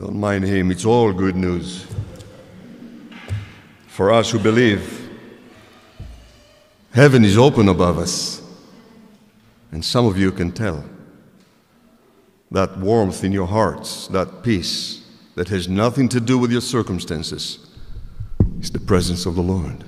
[0.00, 1.86] Don't mind him, it's all good news.
[3.86, 5.10] For us who believe,
[6.92, 8.40] heaven is open above us.
[9.72, 10.82] And some of you can tell
[12.50, 17.58] that warmth in your hearts, that peace that has nothing to do with your circumstances,
[18.58, 19.84] is the presence of the Lord.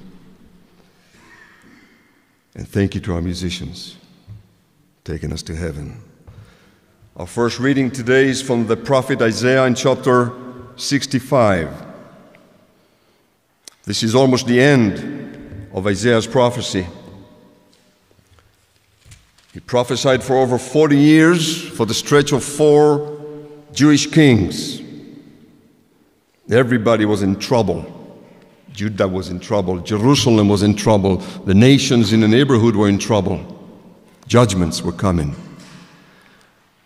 [2.55, 3.97] And thank you to our musicians
[5.05, 6.03] taking us to heaven.
[7.15, 10.33] Our first reading today is from the prophet Isaiah in chapter
[10.77, 11.71] 65.
[13.85, 16.87] This is almost the end of Isaiah's prophecy.
[19.53, 23.21] He prophesied for over 40 years for the stretch of four
[23.75, 24.81] Jewish kings.
[26.51, 27.85] Everybody was in trouble.
[28.73, 29.81] Judah was in trouble.
[29.81, 31.19] Jerusalem was in trouble.
[31.45, 33.47] The nations in the neighborhood were in trouble.
[34.27, 35.37] Judgments were coming.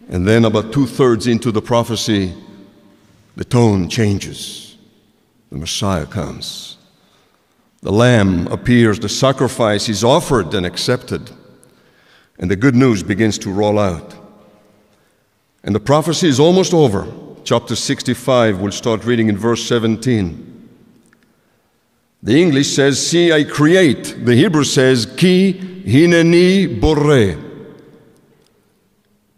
[0.09, 2.33] And then, about two thirds into the prophecy,
[3.35, 4.77] the tone changes.
[5.51, 6.77] The Messiah comes.
[7.83, 11.31] The Lamb appears, the sacrifice is offered and accepted,
[12.39, 14.15] and the good news begins to roll out.
[15.63, 17.07] And the prophecy is almost over.
[17.45, 20.69] Chapter 65, we'll start reading in verse 17.
[22.23, 24.17] The English says, See, I create.
[24.25, 25.53] The Hebrew says, Ki
[25.85, 27.46] hineni borre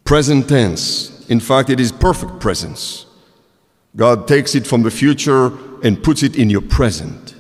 [0.09, 1.29] present tense.
[1.29, 3.05] In fact, it is perfect presence.
[3.95, 5.53] God takes it from the future
[5.85, 7.35] and puts it in your present.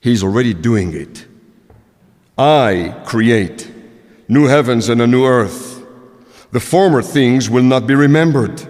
[0.00, 1.26] He's already doing it.
[2.36, 3.72] I create
[4.28, 5.82] new heavens and a new earth.
[6.52, 8.68] The former things will not be remembered,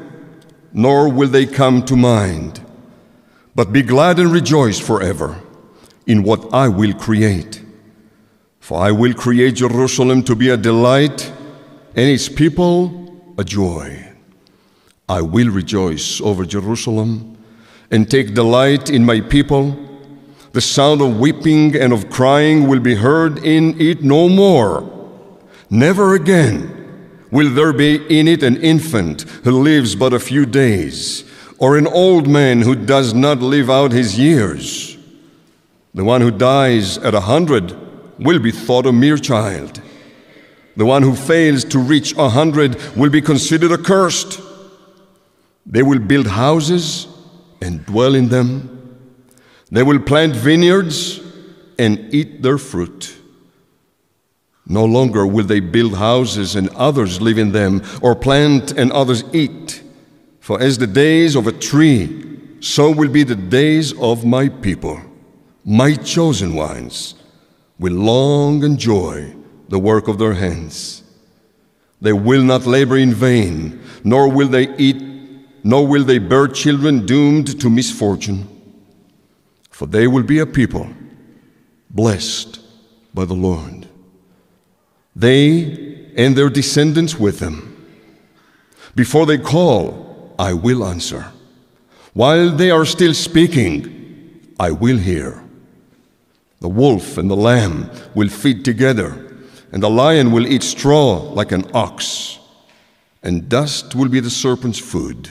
[0.72, 2.64] nor will they come to mind.
[3.56, 5.42] But be glad and rejoice forever
[6.06, 7.64] in what I will create.
[8.60, 11.32] For I will create Jerusalem to be a delight
[11.94, 14.04] and its people a joy.
[15.08, 17.38] I will rejoice over Jerusalem
[17.90, 19.76] and take delight in my people.
[20.52, 24.84] The sound of weeping and of crying will be heard in it no more.
[25.70, 26.74] Never again
[27.30, 31.24] will there be in it an infant who lives but a few days,
[31.58, 34.96] or an old man who does not live out his years.
[35.94, 37.76] The one who dies at a hundred
[38.18, 39.80] will be thought a mere child.
[40.78, 44.40] The one who fails to reach a hundred will be considered accursed.
[45.66, 47.08] They will build houses
[47.60, 49.00] and dwell in them.
[49.72, 51.18] They will plant vineyards
[51.80, 53.12] and eat their fruit.
[54.66, 59.24] No longer will they build houses and others live in them, or plant and others
[59.32, 59.82] eat.
[60.38, 65.00] For as the days of a tree, so will be the days of my people.
[65.64, 67.16] My chosen ones
[67.80, 69.34] will long enjoy
[69.68, 71.02] the work of their hands.
[72.00, 75.02] They will not labor in vain, nor will they eat,
[75.64, 78.48] nor will they bear children doomed to misfortune.
[79.70, 80.88] For they will be a people
[81.90, 82.60] blessed
[83.12, 83.86] by the Lord.
[85.14, 87.74] They and their descendants with them.
[88.94, 91.32] Before they call, I will answer.
[92.14, 95.44] While they are still speaking, I will hear.
[96.60, 99.27] The wolf and the lamb will feed together
[99.72, 102.38] and the lion will eat straw like an ox,
[103.22, 105.30] and dust will be the serpent's food.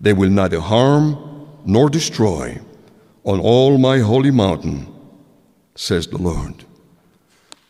[0.00, 2.60] They will neither harm nor destroy
[3.24, 4.86] on all my holy mountain,
[5.74, 6.64] says the Lord.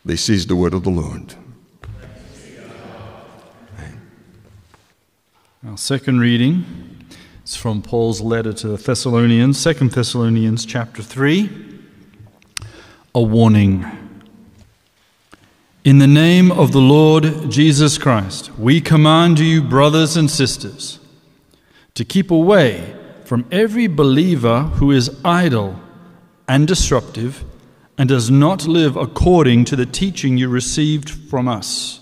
[0.03, 1.33] This is the word of the Lord.
[5.65, 6.63] Our second reading
[7.43, 11.49] is from Paul's letter to the Thessalonians, 2 Thessalonians chapter 3,
[13.15, 14.04] a warning.
[15.85, 20.97] In the name of the Lord Jesus Christ, we command you, brothers and sisters,
[21.93, 25.79] to keep away from every believer who is idle
[26.47, 27.43] and disruptive
[27.99, 31.99] and does not live according to the teaching you received from us.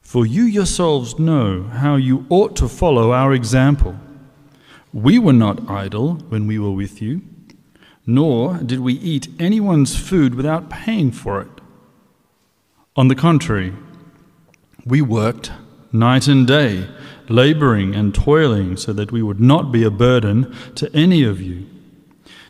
[0.00, 3.96] For you yourselves know how you ought to follow our example.
[4.94, 7.20] We were not idle when we were with you,
[8.06, 11.55] nor did we eat anyone's food without paying for it.
[12.96, 13.74] On the contrary,
[14.86, 15.52] we worked
[15.92, 16.88] night and day,
[17.28, 21.66] laboring and toiling so that we would not be a burden to any of you.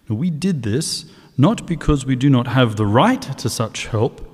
[0.09, 1.07] we did this
[1.37, 4.25] not because we do not have the right to such help,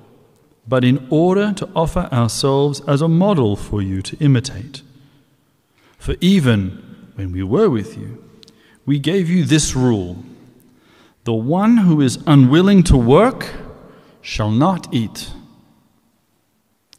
[0.67, 4.83] but in order to offer ourselves as a model for you to imitate.
[5.97, 8.23] For even when we were with you,
[8.85, 10.23] we gave you this rule
[11.23, 13.49] the one who is unwilling to work
[14.21, 15.31] shall not eat.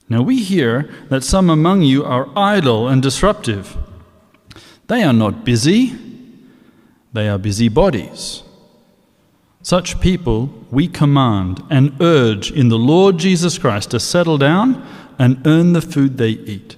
[0.08, 3.76] Now we hear that some among you are idle and disruptive.
[4.86, 5.96] They are not busy,
[7.12, 8.42] they are busybodies.
[9.62, 14.86] Such people we command and urge in the Lord Jesus Christ to settle down
[15.18, 16.76] and earn the food they eat.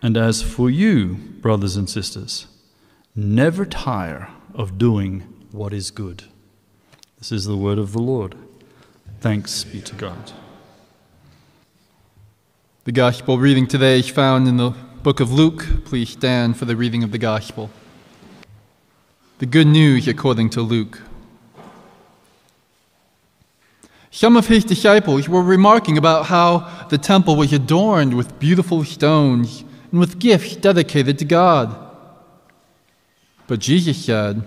[0.00, 2.46] And as for you, brothers and sisters,
[3.16, 6.24] never tire of doing what is good.
[7.18, 8.36] This is the word of the Lord.
[9.20, 10.32] Thanks be to God.
[12.84, 14.70] The gospel reading today is found in the
[15.02, 15.66] book of Luke.
[15.84, 17.68] Please stand for the reading of the gospel.
[19.38, 21.02] The good news according to Luke.
[24.10, 29.62] Some of his disciples were remarking about how the temple was adorned with beautiful stones
[29.90, 31.76] and with gifts dedicated to God.
[33.46, 34.42] But Jesus said,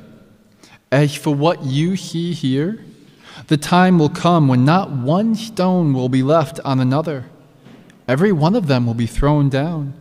[0.92, 2.84] As for what you see here,
[3.46, 7.26] the time will come when not one stone will be left on another.
[8.08, 9.94] Every one of them will be thrown down.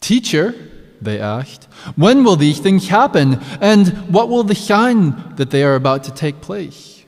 [0.00, 0.54] Teacher,
[1.00, 1.64] they asked,
[1.96, 3.40] when will these things happen?
[3.60, 7.04] And what will the sign that they are about to take place?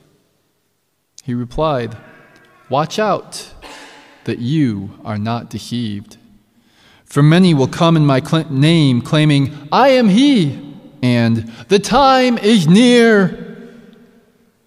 [1.23, 1.95] He replied,
[2.69, 3.53] Watch out
[4.25, 6.17] that you are not deceived.
[7.03, 12.37] For many will come in my cl- name, claiming, I am he, and the time
[12.37, 13.71] is near.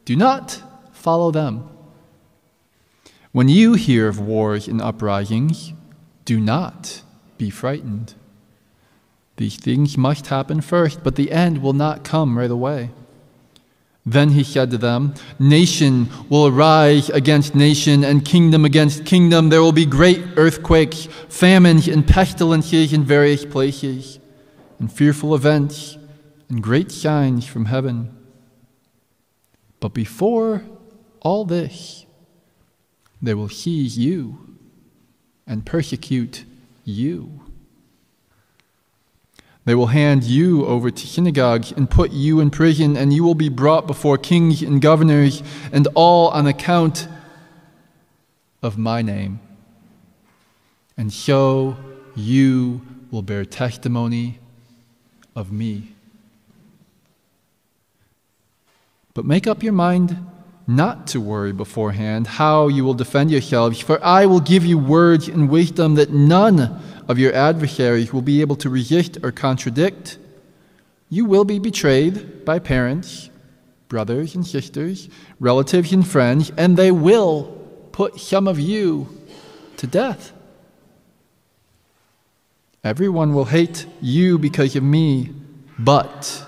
[0.05, 0.61] Do not
[0.93, 1.69] follow them.
[3.33, 5.73] When you hear of wars and uprisings,
[6.25, 7.03] do not
[7.39, 8.15] be frightened.
[9.37, 12.91] These things must happen first, but the end will not come right away.
[14.05, 19.49] Then he said to them, Nation will arise against nation, and kingdom against kingdom.
[19.49, 24.19] There will be great earthquakes, famines, and pestilences in various places,
[24.79, 25.97] and fearful events,
[26.49, 28.15] and great signs from heaven.
[29.81, 30.65] But before
[31.21, 32.05] all this,
[33.23, 34.57] they will seize you
[35.47, 36.45] and persecute
[36.85, 37.41] you.
[39.65, 43.37] They will hand you over to synagogues and put you in prison, and you will
[43.37, 45.41] be brought before kings and governors,
[45.73, 47.07] and all on account
[48.61, 49.39] of my name.
[50.97, 51.77] And so
[52.17, 52.83] you
[53.13, 54.41] will bear testimony
[55.37, 55.95] of me.
[59.15, 60.17] But make up your mind
[60.67, 65.29] not to worry beforehand how you will defend yourselves, for I will give you words
[65.29, 70.19] and wisdom that none of your adversaries will be able to resist or contradict.
[71.09, 73.29] You will be betrayed by parents,
[73.89, 75.09] brothers and sisters,
[75.41, 77.59] relatives and friends, and they will
[77.93, 79.09] put some of you
[79.77, 80.33] to death.
[82.85, 85.31] Everyone will hate you because of me,
[85.79, 86.45] but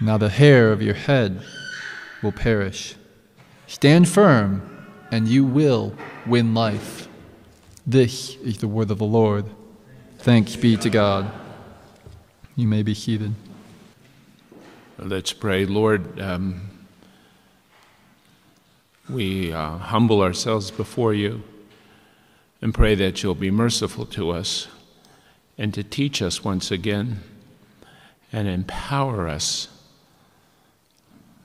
[0.00, 1.42] now the hair of your head
[2.22, 2.96] will perish.
[3.66, 5.94] Stand firm, and you will
[6.26, 7.08] win life.
[7.86, 9.46] This is the word of the Lord.
[10.18, 11.30] Thanks be to God.
[12.56, 13.34] You may be seated.
[14.98, 15.64] Let's pray.
[15.64, 16.68] Lord, um,
[19.08, 21.42] we uh, humble ourselves before you
[22.60, 24.68] and pray that you'll be merciful to us
[25.56, 27.20] and to teach us once again
[28.32, 29.68] and empower us,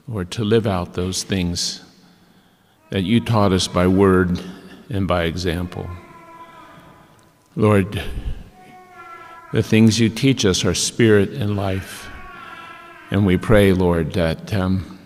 [0.08, 1.82] Lord, to live out those things
[2.90, 4.40] that you taught us by word
[4.88, 5.88] and by example.
[7.56, 8.00] Lord,
[9.52, 12.08] the things you teach us are spirit and life.
[13.10, 14.96] And we pray, Lord, that um,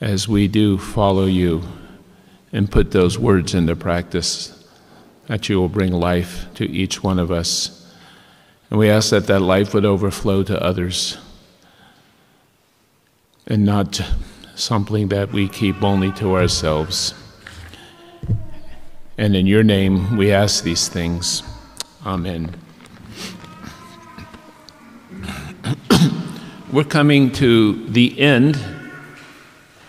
[0.00, 1.62] as we do follow you
[2.52, 4.66] and put those words into practice,
[5.26, 7.94] that you will bring life to each one of us.
[8.70, 11.18] And we ask that that life would overflow to others
[13.46, 14.00] and not
[14.54, 17.14] something that we keep only to ourselves.
[19.18, 21.42] And in your name we ask these things.
[22.06, 22.54] Amen.
[26.72, 28.58] We're coming to the end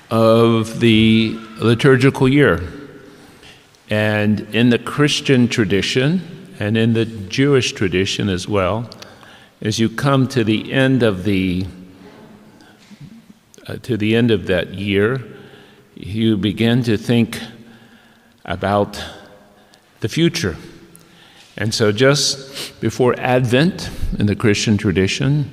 [0.10, 2.62] of the liturgical year.
[3.90, 8.90] And in the Christian tradition, and in the Jewish tradition as well,
[9.62, 11.66] as you come to the end of the
[13.72, 15.24] uh, to the end of that year,
[15.96, 17.40] you begin to think
[18.44, 19.02] about
[20.02, 20.58] the future.
[21.58, 25.50] And so, just before Advent in the Christian tradition,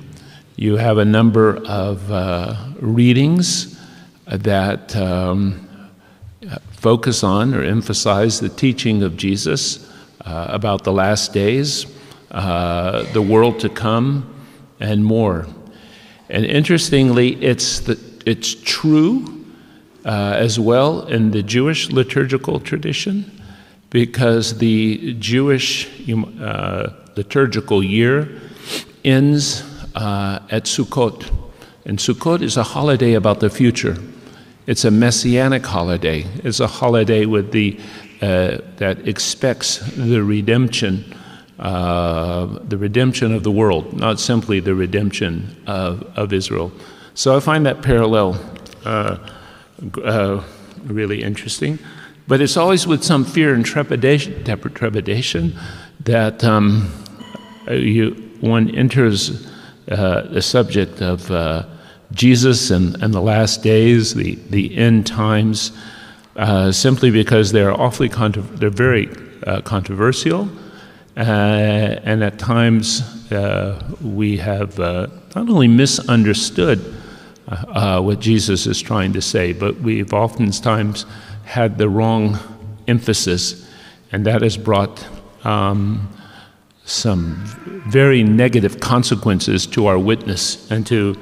[0.57, 3.79] you have a number of uh, readings
[4.25, 5.89] that um,
[6.71, 9.89] focus on or emphasize the teaching of Jesus
[10.25, 11.85] uh, about the last days,
[12.31, 14.35] uh, the world to come,
[14.79, 15.47] and more.
[16.29, 19.45] And interestingly, it's, the, it's true
[20.05, 23.39] uh, as well in the Jewish liturgical tradition
[23.89, 28.29] because the Jewish uh, liturgical year
[29.03, 29.63] ends
[29.95, 31.29] uh, at Sukkot.
[31.85, 33.97] And Sukkot is a holiday about the future.
[34.67, 36.25] It's a messianic holiday.
[36.43, 37.79] It's a holiday with the,
[38.21, 41.15] uh, that expects the redemption,
[41.57, 46.71] uh, the redemption of the world, not simply the redemption of, of Israel.
[47.19, 48.39] So I find that parallel
[48.85, 49.17] uh,
[50.01, 50.41] uh,
[50.85, 51.77] really interesting.
[52.29, 55.53] But it's always with some fear and trepidation, trepidation
[56.05, 56.89] that um,
[57.69, 59.51] you, one enters
[59.91, 61.65] uh, the subject of uh,
[62.13, 65.73] Jesus and, and the last days, the, the end times,
[66.37, 69.09] uh, simply because they're awfully they're very
[69.45, 70.47] uh, controversial,
[71.17, 73.03] and at times
[74.01, 76.95] we have not only misunderstood
[78.01, 81.05] what Jesus is trying to say, but we've oftentimes
[81.45, 82.37] had the wrong
[82.87, 83.67] emphasis,
[84.11, 85.05] and that has brought
[85.43, 86.07] um,
[86.85, 87.35] some
[87.87, 91.15] very negative consequences to our witness and to,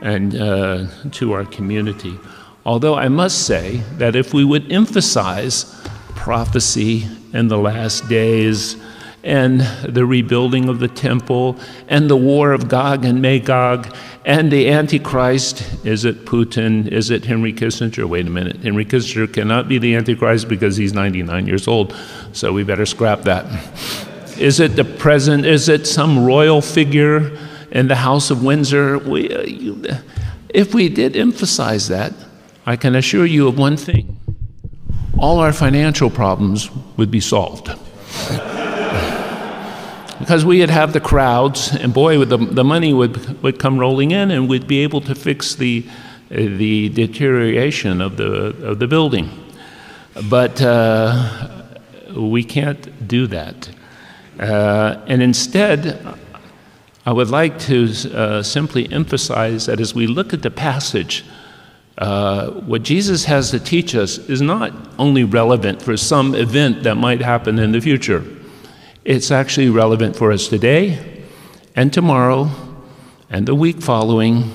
[0.00, 2.18] and, uh, to our community.
[2.64, 5.64] Although I must say that if we would emphasize
[6.14, 8.76] prophecy in the last days
[9.24, 11.56] and the rebuilding of the temple
[11.88, 16.86] and the war of Gog and Magog and the Antichrist, is it Putin?
[16.86, 18.04] Is it Henry Kissinger?
[18.04, 18.56] Wait a minute.
[18.56, 21.96] Henry Kissinger cannot be the Antichrist because he's 99 years old,
[22.32, 23.44] so we better scrap that.
[24.38, 25.46] Is it the president?
[25.46, 27.36] Is it some royal figure
[27.70, 28.98] in the House of Windsor?
[28.98, 29.82] We, uh, you,
[30.50, 32.12] if we did emphasize that,
[32.66, 34.18] I can assure you of one thing
[35.18, 37.70] all our financial problems would be solved.
[40.24, 44.30] Because we'd have the crowds, and boy, the, the money would, would come rolling in,
[44.30, 45.84] and we'd be able to fix the,
[46.30, 49.28] the deterioration of the, of the building.
[50.30, 51.66] But uh,
[52.16, 53.68] we can't do that.
[54.40, 56.02] Uh, and instead,
[57.04, 61.22] I would like to uh, simply emphasize that as we look at the passage,
[61.98, 66.94] uh, what Jesus has to teach us is not only relevant for some event that
[66.94, 68.24] might happen in the future,
[69.04, 71.22] it's actually relevant for us today
[71.76, 72.48] and tomorrow
[73.28, 74.50] and the week following,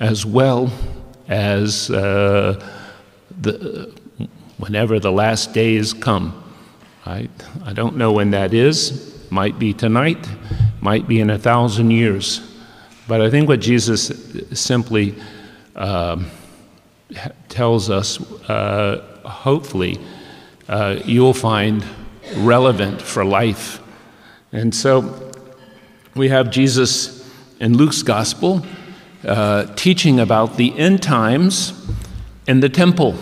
[0.00, 0.72] as well
[1.28, 2.64] as uh,
[3.40, 3.92] the,
[4.56, 6.42] whenever the last days come.
[7.04, 7.28] I,
[7.64, 9.12] I don't know when that is.
[9.30, 10.28] Might be tonight,
[10.80, 12.40] might be in a thousand years.
[13.06, 14.06] But I think what Jesus
[14.58, 15.14] simply
[15.76, 16.30] um,
[17.50, 20.00] tells us, uh, hopefully,
[20.68, 21.84] uh, you'll find
[22.36, 23.80] relevant for life.
[24.52, 25.32] And so
[26.14, 27.28] we have Jesus
[27.60, 28.64] in Luke's gospel
[29.24, 31.72] uh, teaching about the end times
[32.46, 33.14] in the temple.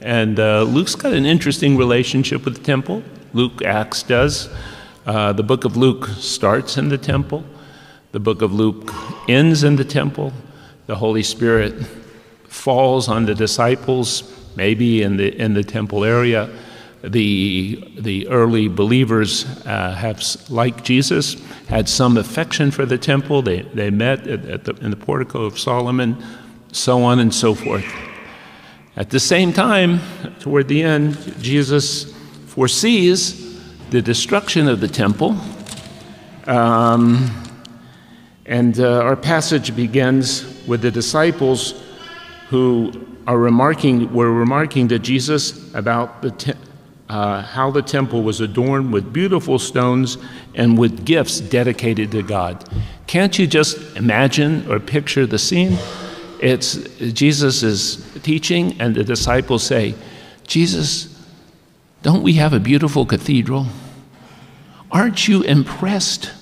[0.00, 3.02] And uh, Luke's got an interesting relationship with the temple.
[3.32, 4.48] Luke Acts does.
[5.06, 7.44] Uh, the book of Luke starts in the temple,
[8.12, 8.92] the book of Luke
[9.28, 10.32] ends in the temple.
[10.86, 11.74] The Holy Spirit
[12.46, 14.22] falls on the disciples,
[14.54, 16.50] maybe in the, in the temple area.
[17.02, 21.34] The, the early believers uh, have, like Jesus,
[21.66, 23.42] had some affection for the temple.
[23.42, 26.22] They, they met at, at the, in the portico of Solomon,
[26.70, 27.84] so on and so forth.
[28.94, 30.00] At the same time,
[30.38, 32.12] toward the end, Jesus
[32.46, 33.58] foresees
[33.90, 35.36] the destruction of the temple.
[36.46, 37.30] Um,
[38.46, 41.82] and uh, our passage begins with the disciples
[42.48, 42.92] who
[43.26, 46.52] are remarking, were remarking to Jesus about the te-
[47.08, 50.18] uh, how the temple was adorned with beautiful stones
[50.54, 52.64] and with gifts dedicated to God.
[53.06, 55.78] Can't you just imagine or picture the scene?
[56.40, 59.94] It's Jesus is teaching, and the disciples say,
[60.46, 61.08] Jesus,
[62.02, 63.66] don't we have a beautiful cathedral?
[64.90, 66.32] Aren't you impressed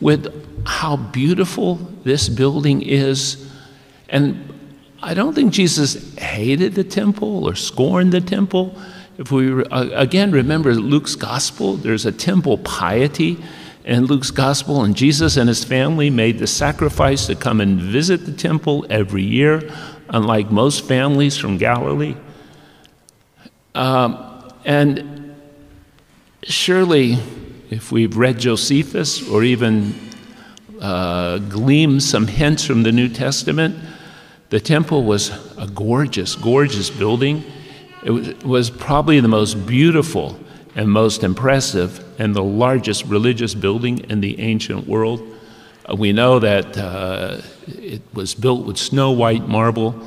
[0.00, 3.50] with how beautiful this building is?
[4.08, 4.52] And
[5.02, 8.76] I don't think Jesus hated the temple or scorned the temple.
[9.18, 13.42] If we uh, again remember Luke's gospel, there's a temple piety
[13.84, 18.26] in Luke's gospel, and Jesus and his family made the sacrifice to come and visit
[18.26, 19.72] the temple every year,
[20.08, 22.16] unlike most families from Galilee.
[23.74, 25.34] Um, and
[26.42, 27.18] surely,
[27.70, 29.94] if we've read Josephus or even
[30.80, 33.76] uh, gleaned some hints from the New Testament,
[34.50, 37.44] the temple was a gorgeous, gorgeous building.
[38.06, 40.38] It was, probably the most beautiful
[40.76, 45.20] and most impressive and the largest religious building in the ancient world.
[45.90, 50.00] Uh, we know that uh, it was built with snow white marble.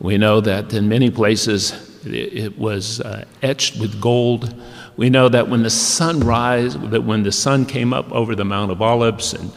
[0.00, 1.72] We know that in many places
[2.04, 4.52] it was uh, etched with gold.
[4.96, 8.44] we know that when the sun rise, that when the sun came up over the
[8.44, 9.52] Mount of Olives and,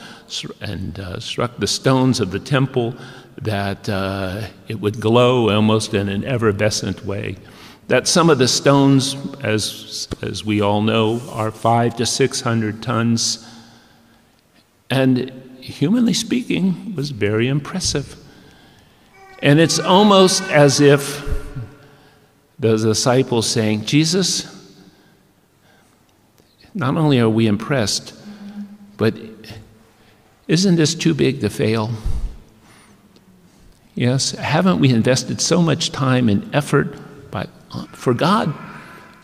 [0.61, 2.93] and uh, struck the stones of the temple,
[3.41, 7.35] that uh, it would glow almost in an effervescent way.
[7.89, 12.83] That some of the stones, as, as we all know, are five to six hundred
[12.83, 13.45] tons.
[14.91, 18.15] And humanly speaking, was very impressive.
[19.41, 21.27] And it's almost as if
[22.59, 24.55] the disciples saying, Jesus,
[26.75, 28.13] not only are we impressed,
[28.97, 29.15] but
[30.47, 31.89] isn't this too big to fail?
[33.95, 36.95] Yes, haven't we invested so much time and effort
[37.91, 38.53] for God?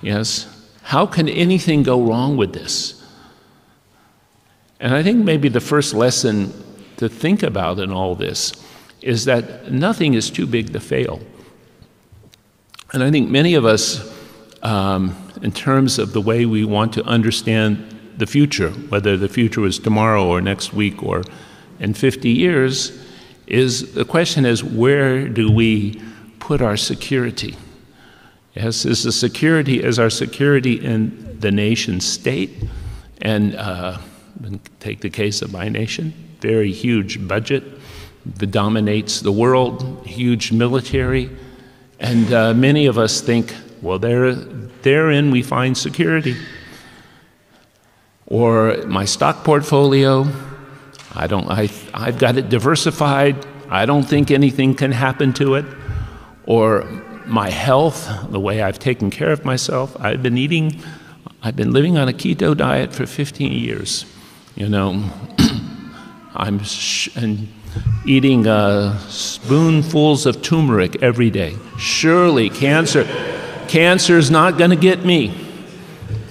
[0.01, 0.47] Yes,
[0.83, 3.03] how can anything go wrong with this?
[4.79, 6.53] And I think maybe the first lesson
[6.97, 8.53] to think about in all this
[9.01, 11.21] is that nothing is too big to fail.
[12.93, 14.13] And I think many of us,
[14.61, 19.65] um, in terms of the way we want to understand the future, whether the future
[19.65, 21.23] is tomorrow or next week or
[21.79, 22.97] in 50 years,
[23.47, 26.01] is the question is where do we
[26.39, 27.55] put our security?
[28.55, 32.51] Yes, is the security is our security in the nation state,
[33.21, 33.97] and uh,
[34.79, 37.63] take the case of my nation, very huge budget
[38.37, 41.29] that dominates the world, huge military,
[41.99, 46.35] and uh, many of us think, well, there, therein we find security.
[48.25, 50.27] Or my stock portfolio,
[51.13, 53.45] I don't, I, I've got it diversified.
[53.69, 55.65] I don't think anything can happen to it.
[56.45, 56.83] Or
[57.27, 59.95] my health, the way I've taken care of myself.
[59.99, 60.81] I've been eating,
[61.41, 64.05] I've been living on a keto diet for 15 years.
[64.55, 65.09] You know,
[66.35, 66.61] I'm
[68.05, 71.55] eating uh, spoonfuls of turmeric every day.
[71.77, 73.03] Surely cancer,
[73.67, 75.33] cancer's not going to get me.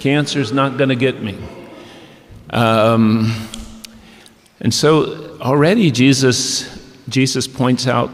[0.00, 1.38] Cancer's not going to get me.
[2.50, 3.48] Um,
[4.60, 8.10] and so already Jesus, Jesus points out,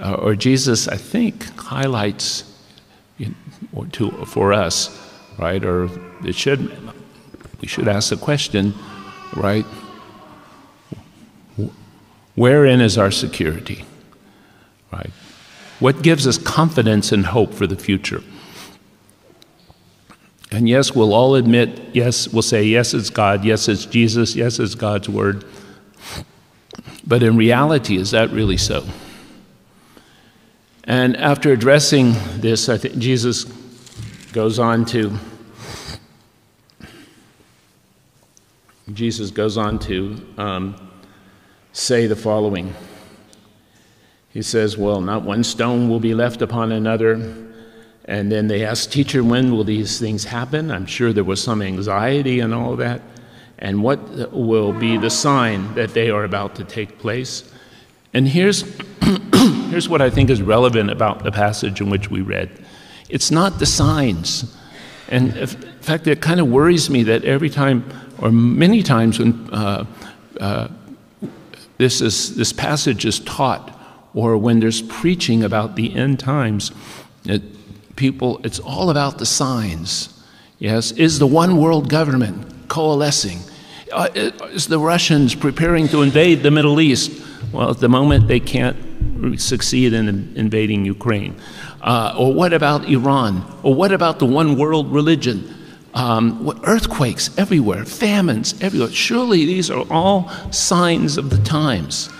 [0.00, 2.44] uh, or Jesus, I think, highlights
[3.18, 4.90] know, to, for us,
[5.38, 5.64] right?
[5.64, 5.88] Or
[6.24, 6.70] it should,
[7.60, 8.74] we should ask the question,
[9.34, 9.64] right?
[12.34, 13.84] Wherein is our security?
[14.92, 15.10] Right?
[15.80, 18.22] What gives us confidence and hope for the future?
[20.52, 24.58] And yes, we'll all admit, yes, we'll say, yes, it's God, yes, it's Jesus, yes,
[24.58, 25.44] it's God's Word.
[27.06, 28.86] But in reality, is that really so?
[30.86, 33.44] And after addressing this, I think Jesus
[34.32, 35.18] goes on to
[38.92, 40.90] Jesus goes on to um,
[41.72, 42.72] say the following.
[44.30, 47.14] He says, Well, not one stone will be left upon another.
[48.04, 50.70] And then they asked, Teacher, when will these things happen?
[50.70, 53.02] I'm sure there was some anxiety and all that.
[53.58, 57.52] And what will be the sign that they are about to take place?
[58.16, 58.62] And here's,
[59.68, 62.50] here's what I think is relevant about the passage in which we read
[63.10, 64.56] it's not the signs.
[65.08, 67.84] And in fact, it kind of worries me that every time,
[68.18, 69.84] or many times, when uh,
[70.40, 70.68] uh,
[71.76, 73.78] this, is, this passage is taught,
[74.14, 76.72] or when there's preaching about the end times,
[77.26, 77.42] it,
[77.96, 80.08] people, it's all about the signs.
[80.58, 83.40] Yes, is the one world government coalescing?
[83.92, 87.12] Uh, is the Russians preparing to invade the Middle East?
[87.56, 88.76] Well, at the moment, they can't
[89.40, 91.34] succeed in invading Ukraine.
[91.80, 93.42] Uh, or what about Iran?
[93.62, 95.54] Or what about the one world religion?
[95.94, 98.90] Um, earthquakes everywhere, famines everywhere.
[98.90, 102.10] Surely these are all signs of the times.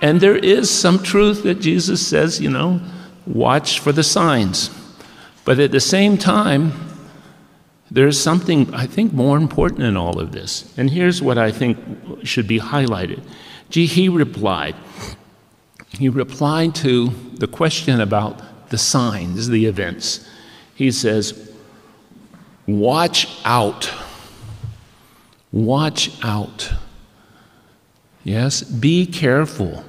[0.00, 2.80] And there is some truth that Jesus says, you know,
[3.26, 4.70] watch for the signs.
[5.44, 6.72] But at the same time,
[7.90, 10.72] there's something I think more important in all of this.
[10.78, 11.76] And here's what I think
[12.22, 13.20] should be highlighted.
[13.70, 14.76] He replied.
[15.90, 20.28] He replied to the question about the signs, the events.
[20.74, 21.52] He says,
[22.66, 23.90] Watch out.
[25.50, 26.72] Watch out.
[28.22, 29.84] Yes, be careful.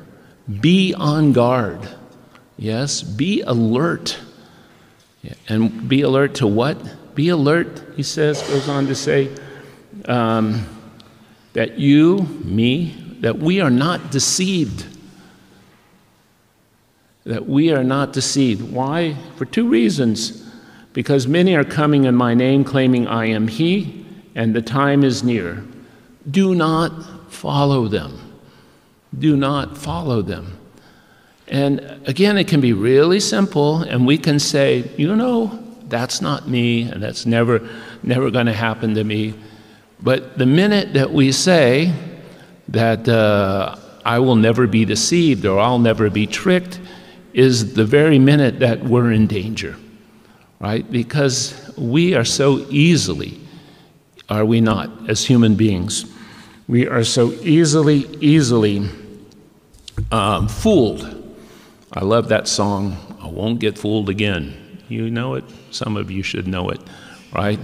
[0.62, 1.90] Be on guard.
[2.58, 4.18] Yes, be alert.
[5.48, 6.78] And be alert to what?
[7.16, 9.30] Be alert, he says, goes on to say,
[10.06, 10.66] um,
[11.54, 14.86] that you, me, that we are not deceived.
[17.26, 18.62] That we are not deceived.
[18.72, 19.16] Why?
[19.36, 20.46] For two reasons.
[20.94, 24.06] Because many are coming in my name, claiming I am He,
[24.36, 25.64] and the time is near.
[26.30, 28.18] Do not follow them.
[29.18, 30.58] Do not follow them.
[31.48, 36.48] And again, it can be really simple, and we can say, you know, that's not
[36.48, 37.68] me, and that's never,
[38.04, 39.34] never going to happen to me.
[40.02, 41.94] But the minute that we say
[42.70, 46.80] that uh, I will never be deceived or I'll never be tricked,
[47.34, 49.76] is the very minute that we're in danger,
[50.60, 50.90] right?
[50.90, 53.40] Because we are so easily,
[54.30, 56.06] are we not, as human beings?
[56.68, 58.88] We are so easily, easily
[60.12, 61.16] um, fooled.
[61.92, 64.84] I love that song, I Won't Get Fooled Again.
[64.88, 65.44] You know it?
[65.72, 66.80] Some of you should know it,
[67.34, 67.60] right?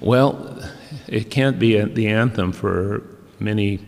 [0.00, 0.60] Well,
[1.06, 3.02] it can't be the anthem for
[3.38, 3.80] many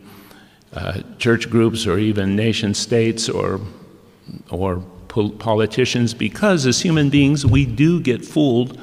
[0.77, 3.61] uh, church groups or even nation states or,
[4.51, 4.81] or
[5.39, 8.79] politicians because as human beings we do get fooled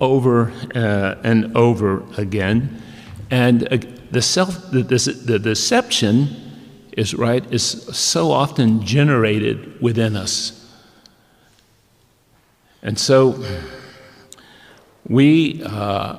[0.00, 2.80] over uh, and over again.
[3.30, 3.78] And uh,
[4.10, 6.28] the, self, the, the, the deception
[6.96, 10.58] is right is so often generated within us.
[12.82, 13.42] And so
[15.08, 16.18] we uh,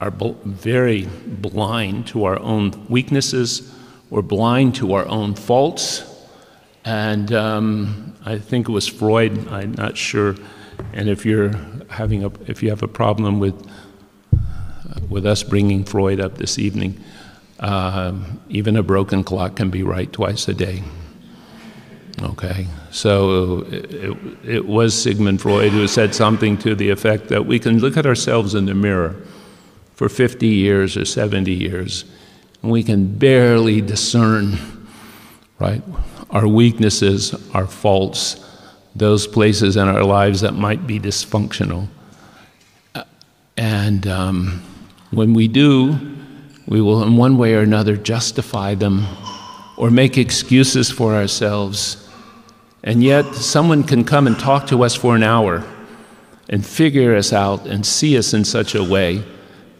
[0.00, 0.10] are
[0.44, 3.72] very blind to our own weaknesses,
[4.10, 6.04] we're blind to our own faults.
[6.84, 10.36] And um, I think it was Freud, I'm not sure.
[10.92, 11.52] And if you're
[11.88, 13.54] having a, if you have a problem with,
[14.32, 17.02] uh, with us bringing Freud up this evening,
[17.58, 18.12] uh,
[18.48, 20.82] even a broken clock can be right twice a day.
[22.22, 27.58] Okay, so it, it, was Sigmund Freud who said something to the effect that we
[27.58, 29.16] can look at ourselves in the mirror
[29.94, 32.06] for 50 years or 70 years,
[32.62, 34.58] and we can barely discern,
[35.58, 35.82] right,
[36.30, 38.44] our weaknesses, our faults,
[38.94, 41.88] those places in our lives that might be dysfunctional.
[43.56, 44.62] And um,
[45.10, 45.98] when we do,
[46.66, 49.06] we will, in one way or another, justify them
[49.76, 52.06] or make excuses for ourselves
[52.86, 55.64] and yet, someone can come and talk to us for an hour
[56.48, 59.24] and figure us out and see us in such a way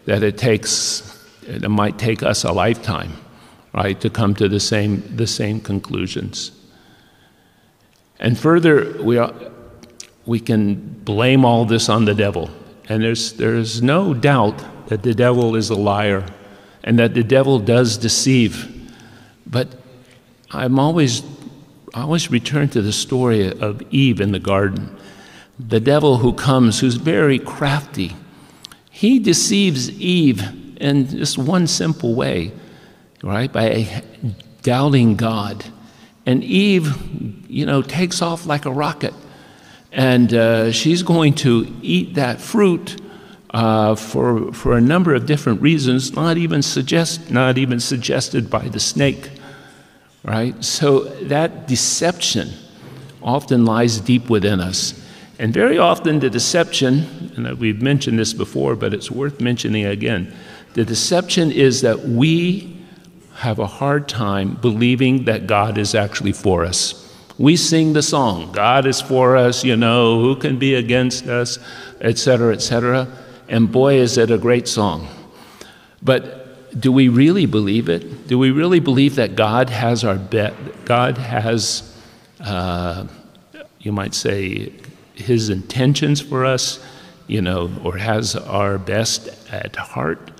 [0.03, 1.06] that it takes,
[1.47, 3.13] it might take us a lifetime,
[3.73, 6.51] right, to come to the same, the same conclusions.
[8.19, 9.33] And further, we, are,
[10.25, 12.49] we can blame all this on the devil.
[12.89, 16.25] And there's, there's no doubt that the devil is a liar
[16.83, 18.91] and that the devil does deceive.
[19.45, 19.67] But
[20.51, 21.21] I'm always
[21.97, 24.95] I always return to the story of Eve in the garden.
[25.57, 28.15] The devil who comes, who's very crafty,
[28.91, 30.43] he deceives Eve
[30.77, 32.51] in just one simple way,
[33.23, 33.51] right?
[33.51, 34.03] By
[34.61, 35.65] doubting God.
[36.25, 39.13] And Eve, you know, takes off like a rocket.
[39.91, 43.01] And uh, she's going to eat that fruit
[43.51, 48.67] uh, for, for a number of different reasons, not even, suggest, not even suggested by
[48.67, 49.29] the snake
[50.27, 50.63] right?
[50.63, 52.51] So that deception
[53.23, 54.93] often lies deep within us.
[55.39, 60.33] And very often, the deception, and we've mentioned this before, but it's worth mentioning again
[60.73, 62.77] the deception is that we
[63.37, 67.03] have a hard time believing that God is actually for us.
[67.37, 71.59] We sing the song, God is for us, you know, who can be against us,
[72.01, 73.07] etc., etc.
[73.47, 75.07] And boy, is it a great song.
[76.01, 78.27] But do we really believe it?
[78.27, 80.53] Do we really believe that God has our bet?
[80.85, 81.95] God has,
[82.39, 83.05] uh,
[83.79, 84.73] you might say,
[85.13, 86.83] His intentions for us,
[87.27, 90.31] you know, or has our best at heart?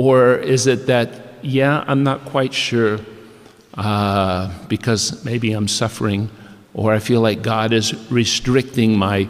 [0.00, 1.08] Or is it that,
[1.42, 3.00] yeah, I'm not quite sure
[3.74, 6.30] uh, because maybe I'm suffering,
[6.72, 9.28] or I feel like God is restricting my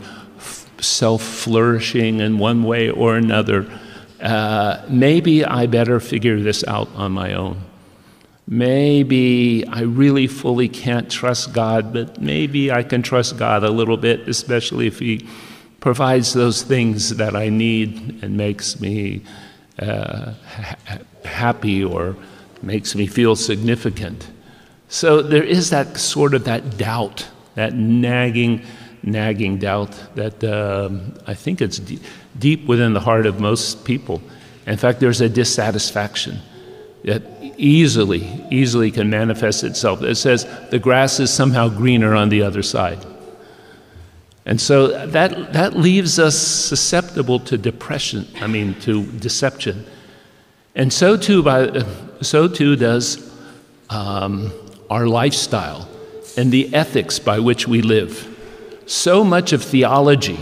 [0.81, 3.67] self flourishing in one way or another?
[4.21, 7.63] uh, maybe I better figure this out on my own.
[8.47, 13.97] Maybe I really fully can't trust God, but maybe I can trust God a little
[13.97, 15.27] bit, especially if He
[15.79, 19.23] provides those things that I need and makes me
[19.81, 20.77] uh, ha-
[21.25, 22.17] happy or
[22.63, 24.31] makes me feel significant.
[24.89, 28.65] So there is that sort of that doubt, that nagging
[29.03, 32.01] nagging doubt that um, I think it's d-
[32.39, 34.21] deep within the heart of most people.
[34.67, 36.39] In fact, there's a dissatisfaction
[37.05, 37.23] that
[37.57, 40.03] easily, easily can manifest itself.
[40.03, 42.99] It says the grass is somehow greener on the other side.
[44.47, 49.87] And so that, that leaves us susceptible to depression, I mean, to deception.
[50.75, 51.85] And so too, by,
[52.21, 53.31] so too does
[53.91, 54.53] um,
[54.89, 55.89] our lifestyle
[56.37, 58.27] and the ethics by which we live.
[58.87, 60.39] So much of theology,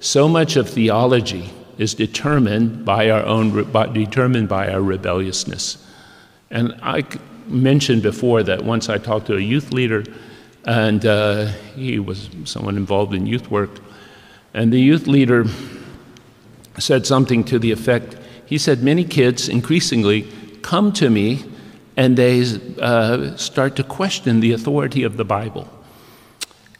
[0.00, 5.84] so much of theology is determined by our own, determined by our rebelliousness.
[6.50, 7.04] And I
[7.46, 10.04] mentioned before that once I talked to a youth leader,
[10.68, 13.80] and uh, he was someone involved in youth work,
[14.54, 15.46] and the youth leader
[16.78, 18.16] said something to the effect
[18.48, 20.26] he said, Many kids increasingly
[20.62, 21.44] come to me
[21.98, 22.42] and they
[22.80, 25.68] uh, start to question the authority of the Bible.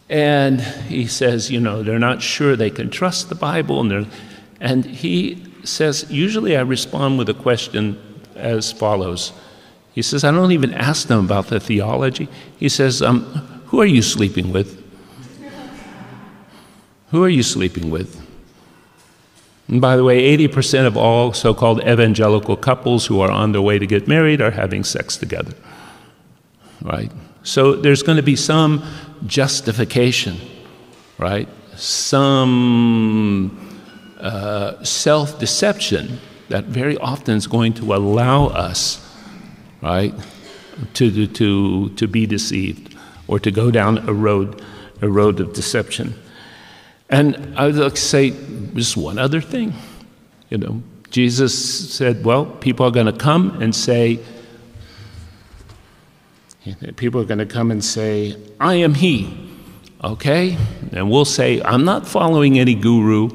[0.08, 3.80] And he says, you know, they're not sure they can trust the Bible.
[3.80, 4.06] And,
[4.60, 8.00] and he says, usually I respond with a question
[8.34, 9.32] as follows.
[9.92, 12.28] He says, I don't even ask them about the theology.
[12.56, 14.82] He says, um, Who are you sleeping with?
[17.10, 18.18] Who are you sleeping with?
[19.68, 23.60] And by the way, 80% of all so called evangelical couples who are on their
[23.60, 25.52] way to get married are having sex together.
[26.80, 27.12] Right?
[27.42, 28.82] So there's going to be some
[29.26, 30.38] justification,
[31.18, 31.48] right?
[31.76, 33.78] Some
[34.18, 39.06] uh, self deception that very often is going to allow us,
[39.82, 40.14] right,
[40.94, 42.87] to, to, to be deceived
[43.28, 44.60] or to go down a road,
[45.00, 46.14] a road of deception.
[47.10, 48.30] And I would like to say
[48.74, 49.74] just one other thing.
[50.50, 54.20] You know, Jesus said, well, people are going to come and say,
[56.96, 59.48] people are going to come and say, I am He.
[60.02, 60.56] Okay?
[60.92, 63.30] And we'll say, I'm not following any guru,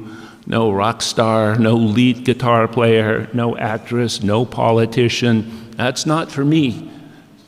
[0.46, 5.70] no rock star, no lead guitar player, no actress, no politician.
[5.72, 6.90] That's not for me.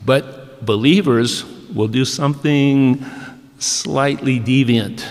[0.05, 3.05] But believers will do something
[3.59, 5.03] slightly deviant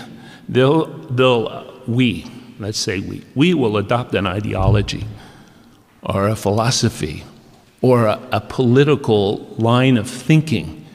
[0.49, 2.25] They'll, they'll, uh, we,
[2.59, 5.05] let's say we, we will adopt an ideology
[6.01, 7.23] or a philosophy
[7.81, 10.85] or a, a political line of thinking,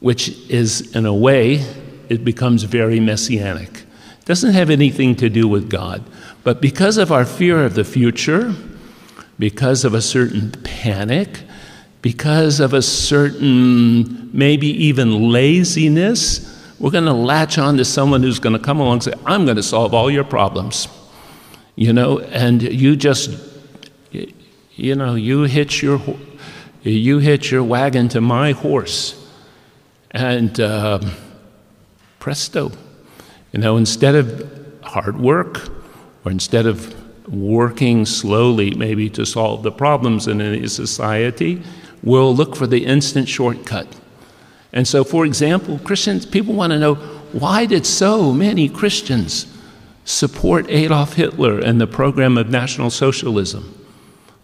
[0.00, 1.64] which is, in a way,
[2.08, 3.84] it becomes very messianic.
[4.24, 6.04] Doesn't have anything to do with God.
[6.42, 8.54] But because of our fear of the future,
[9.38, 11.42] because of a certain panic,
[12.02, 16.46] because of a certain maybe even laziness,
[16.78, 19.44] we're going to latch on to someone who's going to come along and say, I'm
[19.44, 20.88] going to solve all your problems.
[21.76, 23.30] You know, and you just,
[24.10, 26.00] you know, you hitch your,
[26.82, 29.16] you hitch your wagon to my horse.
[30.10, 31.00] And uh,
[32.18, 32.72] presto,
[33.52, 35.68] you know, instead of hard work
[36.24, 36.94] or instead of
[37.30, 41.62] working slowly maybe to solve the problems in a society,
[42.02, 43.86] we'll look for the instant shortcut
[44.72, 46.94] and so, for example, Christians, people want to know
[47.32, 49.46] why did so many Christians
[50.04, 53.74] support Adolf Hitler and the program of National Socialism?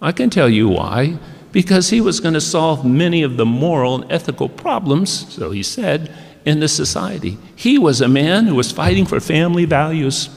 [0.03, 1.19] I can tell you why.
[1.53, 5.63] Because he was going to solve many of the moral and ethical problems, so he
[5.63, 6.13] said,
[6.45, 7.39] in the society.
[7.55, 10.29] He was a man who was fighting for family values,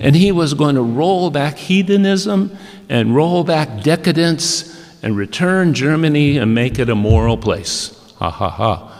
[0.00, 2.56] and he was going to roll back hedonism
[2.88, 7.94] and roll back decadence and return Germany and make it a moral place.
[8.16, 8.94] Ha ha ha.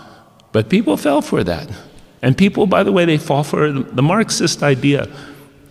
[0.53, 1.69] But people fell for that.
[2.23, 5.09] And people, by the way, they fall for the Marxist idea.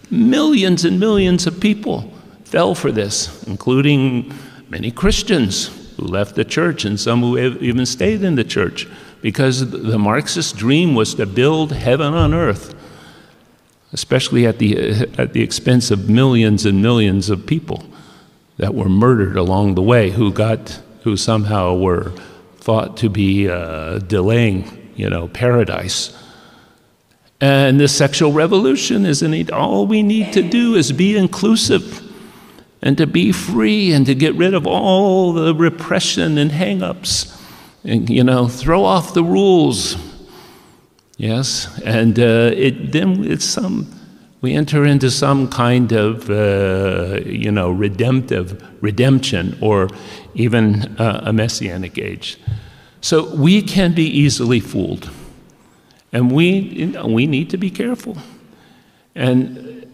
[0.09, 2.13] Millions and millions of people
[2.45, 4.33] fell for this, including
[4.69, 8.87] many Christians who left the church and some who even stayed in the church,
[9.21, 12.75] because the Marxist dream was to build heaven on earth,
[13.91, 17.83] especially at the, at the expense of millions and millions of people
[18.57, 22.11] that were murdered along the way who got, who somehow were
[22.57, 26.15] thought to be uh, delaying, you know, paradise.
[27.39, 29.51] And the sexual revolution isn't it?
[29.51, 32.03] All we need to do is be inclusive
[32.81, 37.33] and to be free and to get rid of all the repression and hang-ups
[37.83, 39.97] and you know throw off the rules
[41.17, 43.87] yes and uh, it then it's some
[44.47, 49.89] we enter into some kind of uh, you know redemptive redemption or
[50.35, 52.37] even uh, a messianic age.
[53.01, 55.09] So we can be easily fooled.
[56.13, 58.15] And we you know, we need to be careful.
[59.15, 59.91] And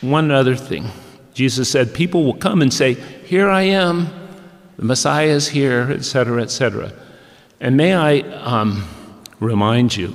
[0.00, 0.86] one other thing.
[1.34, 2.94] Jesus said people will come and say
[3.26, 4.08] here i am.
[4.78, 6.92] The messiah is here etc etc
[7.60, 8.88] and may i um,
[9.40, 10.14] remind you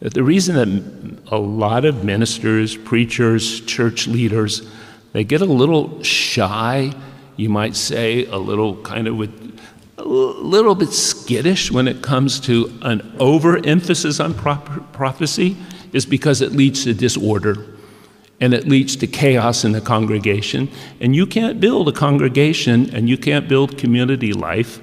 [0.00, 4.68] the reason that a lot of ministers, preachers, church leaders,
[5.12, 6.92] they get a little shy,
[7.36, 9.58] you might say, a little kind of with
[9.98, 15.56] a little bit skittish when it comes to an overemphasis on prophecy
[15.92, 17.66] is because it leads to disorder
[18.40, 20.70] and it leads to chaos in the congregation.
[21.00, 24.80] And you can't build a congregation and you can't build community life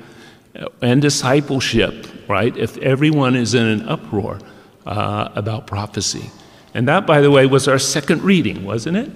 [0.82, 4.39] and discipleship, right, if everyone is in an uproar
[4.88, 6.32] uh, about prophecy.
[6.73, 9.12] And that, by the way, was our second reading, wasn't it?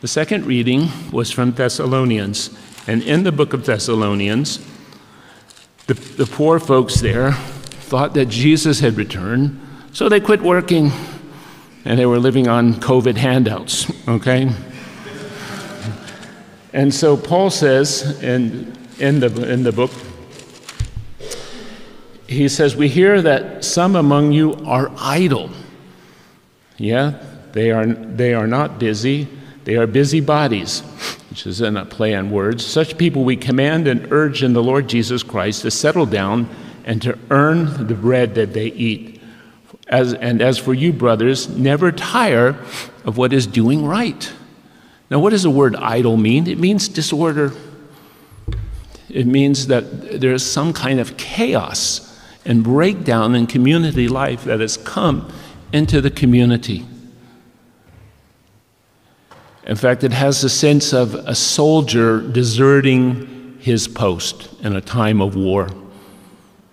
[0.00, 2.50] The second reading was from Thessalonians.
[2.86, 4.58] And in the book of Thessalonians,
[5.86, 9.60] the, the poor folks there thought that Jesus had returned,
[9.92, 10.90] so they quit working
[11.84, 14.50] and they were living on COVID handouts, okay?
[16.72, 19.92] And so Paul says in, in, the, in the book,
[22.34, 25.50] he says, We hear that some among you are idle.
[26.76, 29.28] Yeah, they are, they are not busy,
[29.64, 30.80] they are busy bodies,
[31.30, 32.66] which is in a play on words.
[32.66, 36.48] Such people we command and urge in the Lord Jesus Christ to settle down
[36.84, 39.20] and to earn the bread that they eat.
[39.86, 42.56] As, and as for you, brothers, never tire
[43.04, 44.32] of what is doing right.
[45.10, 46.46] Now, what does the word idle mean?
[46.46, 47.52] It means disorder.
[49.08, 52.03] It means that there's some kind of chaos
[52.44, 55.32] and breakdown in community life that has come
[55.72, 56.86] into the community.
[59.66, 65.22] In fact, it has the sense of a soldier deserting his post in a time
[65.22, 65.68] of war.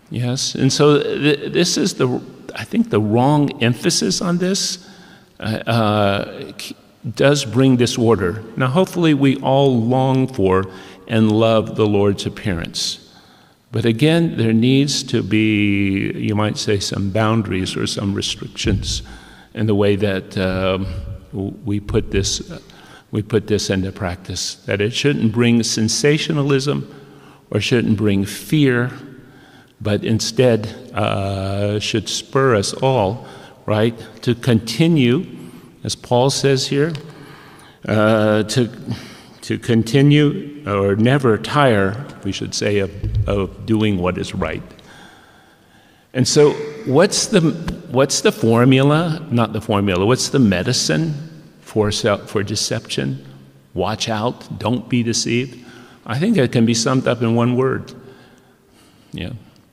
[0.09, 2.21] Yes, and so th- this is the,
[2.53, 4.89] I think, the wrong emphasis on this
[5.39, 6.51] uh, uh,
[7.15, 8.43] does bring disorder.
[8.57, 10.65] Now, hopefully, we all long for
[11.07, 13.00] and love the Lord's appearance.
[13.71, 19.01] But again, there needs to be, you might say, some boundaries or some restrictions
[19.53, 20.87] in the way that um,
[21.33, 22.51] we put this
[23.11, 24.55] we put this into practice.
[24.55, 26.93] That it shouldn't bring sensationalism
[27.49, 28.91] or shouldn't bring fear,
[29.81, 33.27] but instead uh, should spur us all,
[33.65, 35.25] right, to continue,
[35.83, 36.93] as Paul says here,
[37.87, 38.69] uh, to
[39.41, 44.63] to continue or never tire, we should say, of, of doing what is right.
[46.13, 46.51] And so,
[46.85, 47.39] what's the,
[47.91, 49.25] what's the formula?
[49.31, 51.13] Not the formula, what's the medicine
[51.61, 53.25] for, for deception?
[53.73, 55.65] Watch out, don't be deceived.
[56.05, 57.93] I think it can be summed up in one word.
[59.13, 59.31] Yeah,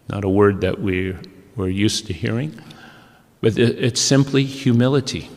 [0.08, 1.16] not a word that we,
[1.56, 2.60] we're used to hearing,
[3.40, 5.28] but it, it's simply humility.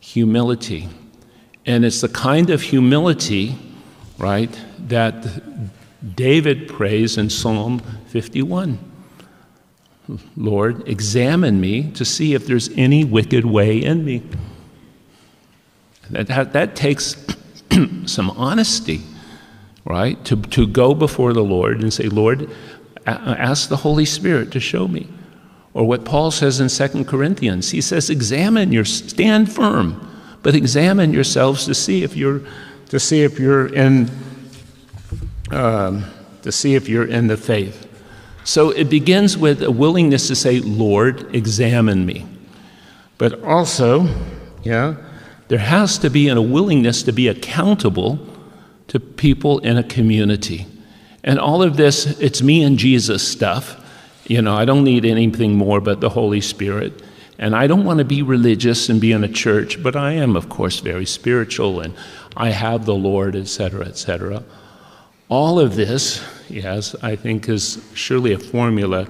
[0.00, 0.88] Humility.
[1.64, 3.56] And it's the kind of humility,
[4.18, 4.58] right,
[4.88, 5.14] that
[6.14, 8.78] David prays in Psalm 51.
[10.36, 14.22] Lord, examine me to see if there's any wicked way in me.
[16.10, 17.26] That, that, takes
[18.06, 19.02] some honesty,
[19.84, 20.24] right?
[20.24, 22.50] To, to go before the Lord and say, Lord,
[23.06, 25.08] ask the Holy Spirit to show me.
[25.74, 30.08] Or what Paul says in 2 Corinthians, he says, examine your, stand firm
[30.42, 32.40] but examine yourselves to see if you're
[32.88, 34.10] to see if you're in
[35.50, 36.04] um,
[36.42, 37.86] to see if you're in the faith.
[38.44, 42.26] So it begins with a willingness to say, Lord, examine me.
[43.18, 44.08] But also,
[44.62, 44.96] yeah,
[45.48, 48.18] there has to be a willingness to be accountable
[48.88, 50.66] to people in a community.
[51.24, 53.84] And all of this, it's me and Jesus stuff.
[54.26, 57.02] You know, I don't need anything more but the Holy Spirit.
[57.38, 60.36] And I don't want to be religious and be in a church, but I am,
[60.36, 61.94] of course, very spiritual and
[62.36, 64.42] I have the Lord, etc., etc.
[65.30, 69.06] All of this, yes, I think is surely a formula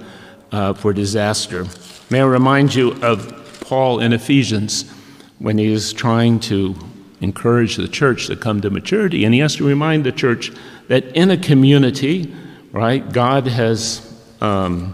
[0.51, 1.65] uh, for disaster.
[2.09, 4.91] May I remind you of Paul in Ephesians
[5.37, 6.75] when he is trying to
[7.21, 10.51] encourage the church to come to maturity, and he has to remind the church
[10.89, 12.35] that in a community,
[12.73, 14.93] right, God has um,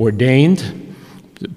[0.00, 0.96] ordained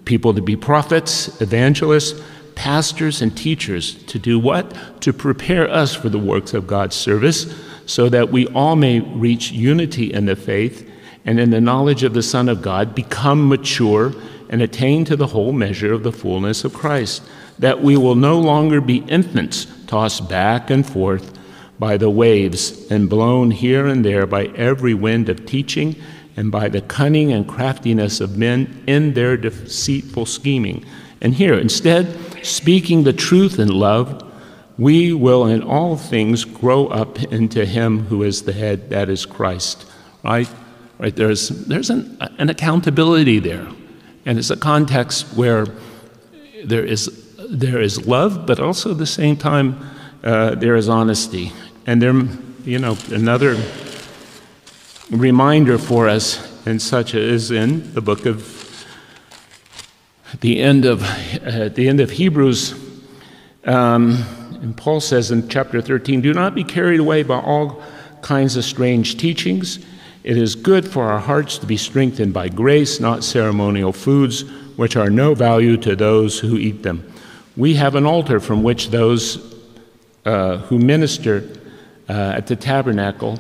[0.06, 2.22] people to be prophets, evangelists,
[2.54, 5.02] pastors, and teachers to do what?
[5.02, 7.52] To prepare us for the works of God's service
[7.86, 10.90] so that we all may reach unity in the faith
[11.26, 14.14] and in the knowledge of the Son of God, become mature
[14.50, 17.24] and attain to the whole measure of the fullness of Christ,
[17.60, 21.38] that we will no longer be infants tossed back and forth
[21.80, 25.96] by the waves and blown here and there by every wind of teaching
[26.36, 30.86] and by the cunning and craftiness of men in their deceitful scheming.
[31.22, 34.23] And here, instead, speaking the truth in love,
[34.78, 39.26] we will in all things grow up into him who is the head, that is
[39.26, 39.86] Christ.
[40.24, 40.50] Right?
[40.98, 41.16] Right?
[41.16, 43.68] There's, there's an, an accountability there.
[44.26, 45.68] And it's a context where
[46.64, 49.80] there is, there is love, but also at the same time,
[50.24, 51.52] uh, there is honesty.
[51.86, 52.14] And there,
[52.64, 53.62] you know, another
[55.12, 58.60] reminder for us, and such as in the book of
[60.40, 61.04] the end of
[61.44, 62.74] at the end of Hebrews.
[63.66, 64.26] Um,
[64.64, 67.84] and Paul says in chapter 13, "Do not be carried away by all
[68.22, 69.78] kinds of strange teachings.
[70.24, 74.46] It is good for our hearts to be strengthened by grace, not ceremonial foods,
[74.78, 77.04] which are no value to those who eat them.
[77.56, 79.54] We have an altar from which those
[80.26, 81.44] uh, who minister
[82.10, 83.40] uh, at the tabernacle."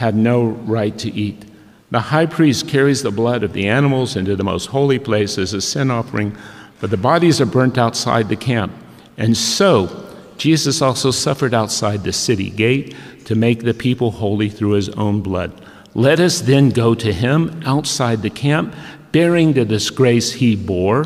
[0.00, 1.44] had no right to eat.
[1.90, 5.52] The high priest carries the blood of the animals into the most holy place as
[5.52, 6.34] a sin offering,
[6.80, 8.72] but the bodies are burnt outside the camp.
[9.18, 10.09] And so,
[10.40, 15.20] Jesus also suffered outside the city gate to make the people holy through his own
[15.20, 15.52] blood.
[15.94, 18.74] Let us then go to him outside the camp,
[19.12, 21.04] bearing the disgrace he bore.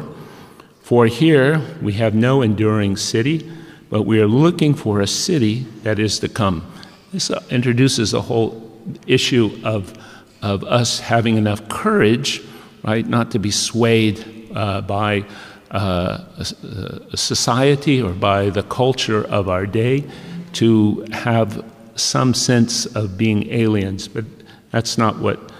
[0.82, 3.50] For here we have no enduring city,
[3.90, 6.64] but we are looking for a city that is to come.
[7.12, 8.70] This uh, introduces a whole
[9.08, 9.98] issue of,
[10.42, 12.40] of us having enough courage,
[12.84, 15.24] right, not to be swayed uh, by
[15.74, 16.24] uh,
[17.12, 20.04] a society or by the culture of our day
[20.52, 21.64] to have
[21.96, 24.06] some sense of being aliens.
[24.08, 24.24] But
[24.70, 25.50] that's not what.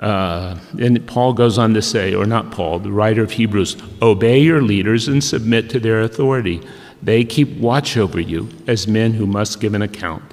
[0.00, 4.40] Uh, and Paul goes on to say, or not Paul, the writer of Hebrews, obey
[4.40, 6.60] your leaders and submit to their authority.
[7.00, 10.24] They keep watch over you as men who must give an account.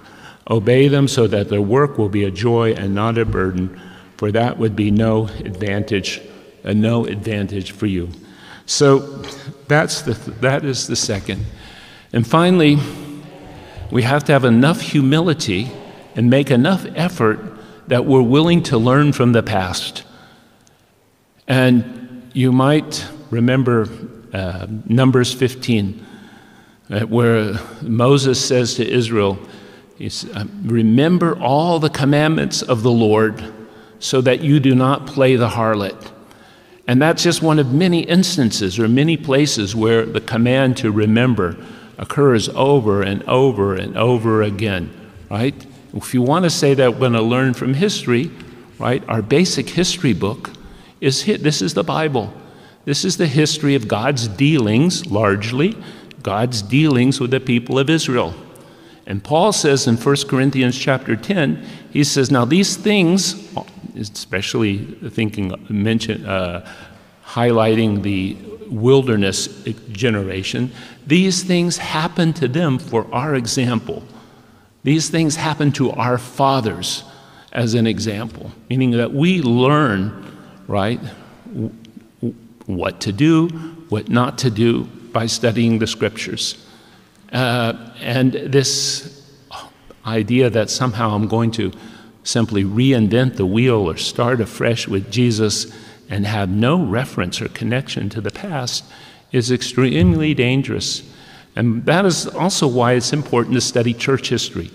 [0.50, 3.80] Obey them so that their work will be a joy and not a burden,
[4.18, 6.22] for that would be no advantage,
[6.66, 8.10] uh, no advantage for you.
[8.72, 9.00] So
[9.68, 11.46] that's the, that is the second.
[12.14, 12.78] And finally,
[13.92, 15.70] we have to have enough humility
[16.16, 17.40] and make enough effort
[17.88, 20.06] that we're willing to learn from the past.
[21.50, 23.90] And you might remember
[24.32, 26.06] uh, Numbers 15,
[26.90, 29.38] uh, where Moses says to Israel,
[30.00, 33.44] uh, Remember all the commandments of the Lord
[34.00, 36.11] so that you do not play the harlot.
[36.92, 41.56] And that's just one of many instances or many places where the command to remember
[41.98, 44.92] occurs over and over and over again,
[45.30, 45.56] right?
[45.94, 48.30] If you want to say that we're going to learn from history,
[48.78, 50.50] right, our basic history book
[51.00, 52.34] is this is the Bible.
[52.84, 55.78] This is the history of God's dealings, largely,
[56.22, 58.34] God's dealings with the people of Israel.
[59.06, 63.50] And Paul says in 1 Corinthians chapter 10, he says, Now these things,
[63.96, 66.68] especially thinking, mention, uh,
[67.26, 68.36] highlighting the
[68.70, 69.48] wilderness
[69.92, 70.72] generation,
[71.06, 74.04] these things happen to them for our example.
[74.84, 77.04] These things happen to our fathers
[77.52, 80.26] as an example, meaning that we learn,
[80.68, 81.00] right,
[82.66, 83.48] what to do,
[83.90, 86.66] what not to do by studying the scriptures.
[87.32, 89.22] Uh, and this
[90.06, 91.72] idea that somehow I'm going to
[92.24, 95.72] simply reinvent the wheel or start afresh with Jesus
[96.10, 98.84] and have no reference or connection to the past
[99.32, 101.04] is extremely dangerous.
[101.56, 104.72] And that is also why it's important to study church history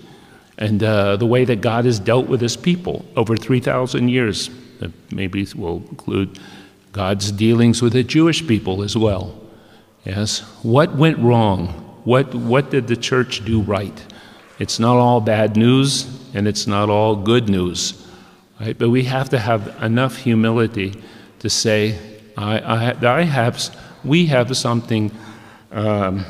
[0.57, 4.49] and uh, the way that God has dealt with his people over 3,000 years.
[5.11, 6.39] Maybe we'll include
[6.91, 9.39] God's dealings with the Jewish people as well.
[10.05, 10.39] Yes?
[10.63, 11.67] What went wrong?
[12.03, 14.03] What, what did the church do right?
[14.57, 18.07] It's not all bad news and it's not all good news,
[18.59, 18.77] right?
[18.77, 20.93] But we have to have enough humility
[21.39, 21.97] to say,
[22.37, 25.11] I, I, I have, we have something,
[25.71, 26.25] um,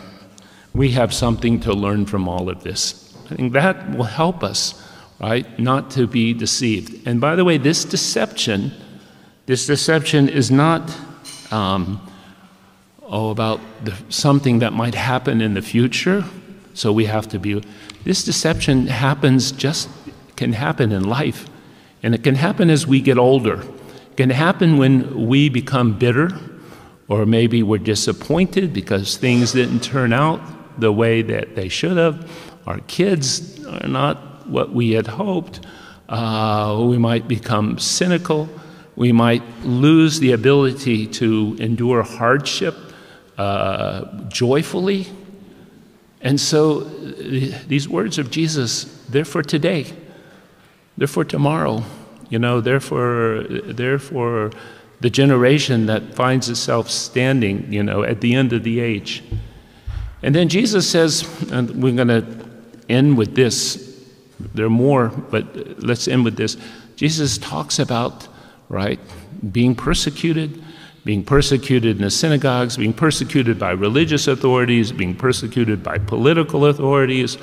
[0.74, 3.16] we have something to learn from all of this.
[3.32, 4.82] I think that will help us,
[5.20, 7.08] right, not to be deceived.
[7.08, 8.72] And by the way, this deception,
[9.46, 10.96] this deception is not
[11.52, 12.02] um,
[13.04, 16.24] oh about the, something that might happen in the future.
[16.78, 17.64] So we have to be.
[18.04, 19.90] This deception happens just
[20.36, 21.50] can happen in life,
[22.04, 26.30] and it can happen as we get older It can happen when we become bitter,
[27.08, 30.40] or maybe we're disappointed because things didn't turn out
[30.80, 32.30] the way that they should have.
[32.68, 35.66] Our kids are not what we had hoped.
[36.08, 38.50] Uh, we might become cynical.
[38.96, 42.76] We might lose the ability to endure hardship
[43.40, 45.08] uh, joyfully.
[46.22, 46.86] And so uh,
[47.68, 49.86] these words of Jesus, they're for today,
[50.98, 51.84] they're for tomorrow.
[52.30, 54.52] You know, therefore, therefore,
[55.00, 59.24] the generation that finds itself standing, you know, at the end of the age.
[60.24, 62.26] And then Jesus says, and we're going to
[62.90, 63.84] end with this.
[64.40, 66.58] There are more, but let's end with this.
[66.96, 68.28] Jesus talks about,
[68.70, 69.00] right,
[69.52, 70.62] being persecuted,
[71.08, 77.38] being persecuted in the synagogues, being persecuted by religious authorities, being persecuted by political authorities,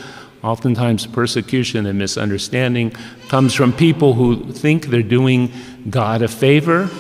[0.45, 2.91] Oftentimes, persecution and misunderstanding
[3.29, 5.51] comes from people who think they're doing
[5.89, 6.91] God a favor.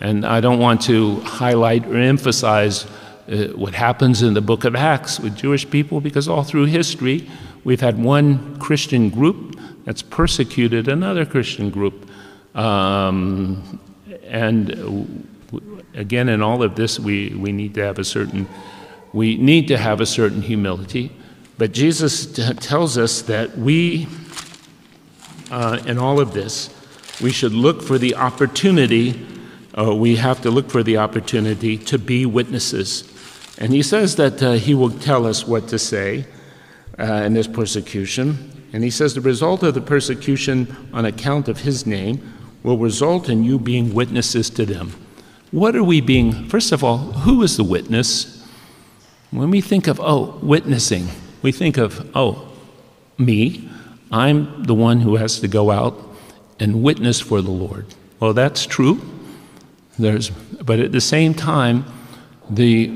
[0.00, 2.84] And I don't want to highlight or emphasize
[3.30, 7.30] uh, what happens in the book of Acts with Jewish people because all through history,
[7.62, 12.10] we've had one Christian group that's persecuted another Christian group.
[12.56, 13.78] Um,
[14.24, 15.28] and
[15.94, 18.48] again, in all of this, we, we need to have a certain
[19.12, 21.12] we need to have a certain humility.
[21.58, 24.08] But Jesus tells us that we,
[25.50, 26.70] uh, in all of this,
[27.20, 29.26] we should look for the opportunity,
[29.76, 33.04] uh, we have to look for the opportunity to be witnesses.
[33.58, 36.24] And he says that uh, he will tell us what to say.
[36.98, 38.50] uh, in this persecution.
[38.72, 42.32] And he says the result of the persecution on account of his name
[42.62, 44.92] will result in you being witnesses to them.
[45.52, 46.48] What are we being?
[46.48, 48.44] First of all, who is the witness?
[49.30, 51.08] When we think of, oh, witnessing,
[51.42, 52.48] we think of, oh,
[53.18, 53.68] me.
[54.10, 56.02] I'm the one who has to go out
[56.58, 57.86] and witness for the Lord.
[58.18, 59.00] Well, that's true.
[59.98, 61.84] There's, but at the same time,
[62.48, 62.86] the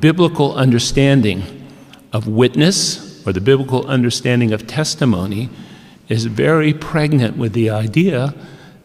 [0.00, 1.66] biblical understanding
[2.12, 5.48] of witness or the biblical understanding of testimony
[6.08, 8.34] is very pregnant with the idea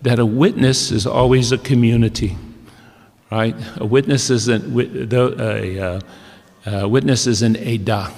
[0.02, 2.38] that a witness is always a community,
[3.32, 3.56] right?
[3.78, 4.78] A witness is an,
[5.12, 6.02] a, uh,
[6.66, 8.14] a witness is an edah,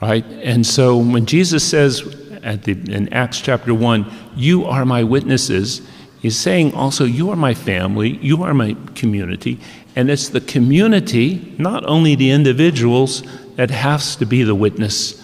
[0.00, 0.24] right?
[0.24, 2.02] And so when Jesus says
[2.42, 5.82] at the, in Acts chapter 1, You are my witnesses,
[6.20, 9.60] he's saying also, You are my family, you are my community.
[9.96, 13.22] And it's the community, not only the individuals,
[13.54, 15.22] that has to be the witness.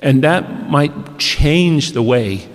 [0.00, 2.46] And that might change the way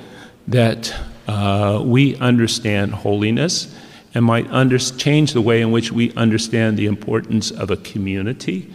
[0.48, 0.94] that
[1.28, 3.76] uh, we understand holiness
[4.14, 8.72] and might under- change the way in which we understand the importance of a community.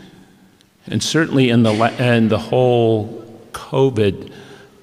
[0.86, 4.32] And certainly in the, la- in the whole COVID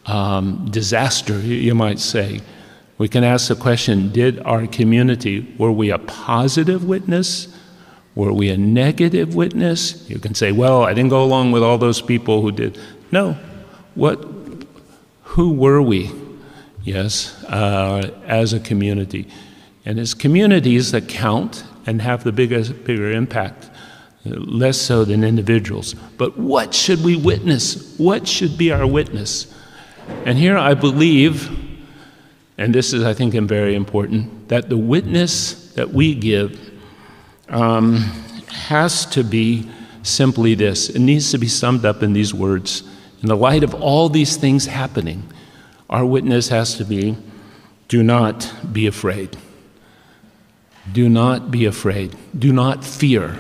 [0.06, 2.42] um, disaster, you might say,
[2.98, 7.48] we can ask the question Did our community, were we a positive witness?
[8.14, 10.10] Were we a negative witness?
[10.10, 12.80] You can say, Well, I didn't go along with all those people who did.
[13.12, 13.38] No.
[13.96, 14.26] What,
[15.24, 16.12] who were we,
[16.84, 19.28] yes, uh, as a community?
[19.86, 23.70] And it's communities that count and have the biggest, bigger impact,
[24.26, 25.94] less so than individuals.
[26.18, 27.98] But what should we witness?
[27.98, 29.54] What should be our witness?
[30.26, 31.66] And here I believe
[32.58, 36.72] and this is, I think, very important, that the witness that we give
[37.50, 37.98] um,
[38.48, 39.70] has to be
[40.04, 40.90] simply this.
[40.90, 42.84] It needs to be summed up in these words.
[43.22, 45.24] In the light of all these things happening,
[45.90, 47.18] our witness has to be
[47.88, 49.38] do not be afraid.
[50.92, 52.16] Do not be afraid.
[52.38, 53.40] Do not fear.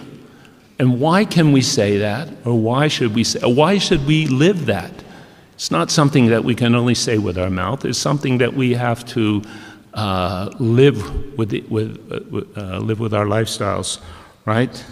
[0.80, 2.30] And why can we say that?
[2.46, 4.92] Or why should we say, why should we live that?
[5.54, 8.74] It's not something that we can only say with our mouth, it's something that we
[8.74, 9.42] have to
[9.94, 14.02] uh, live, with, with, uh, live with our lifestyles,
[14.44, 14.84] right?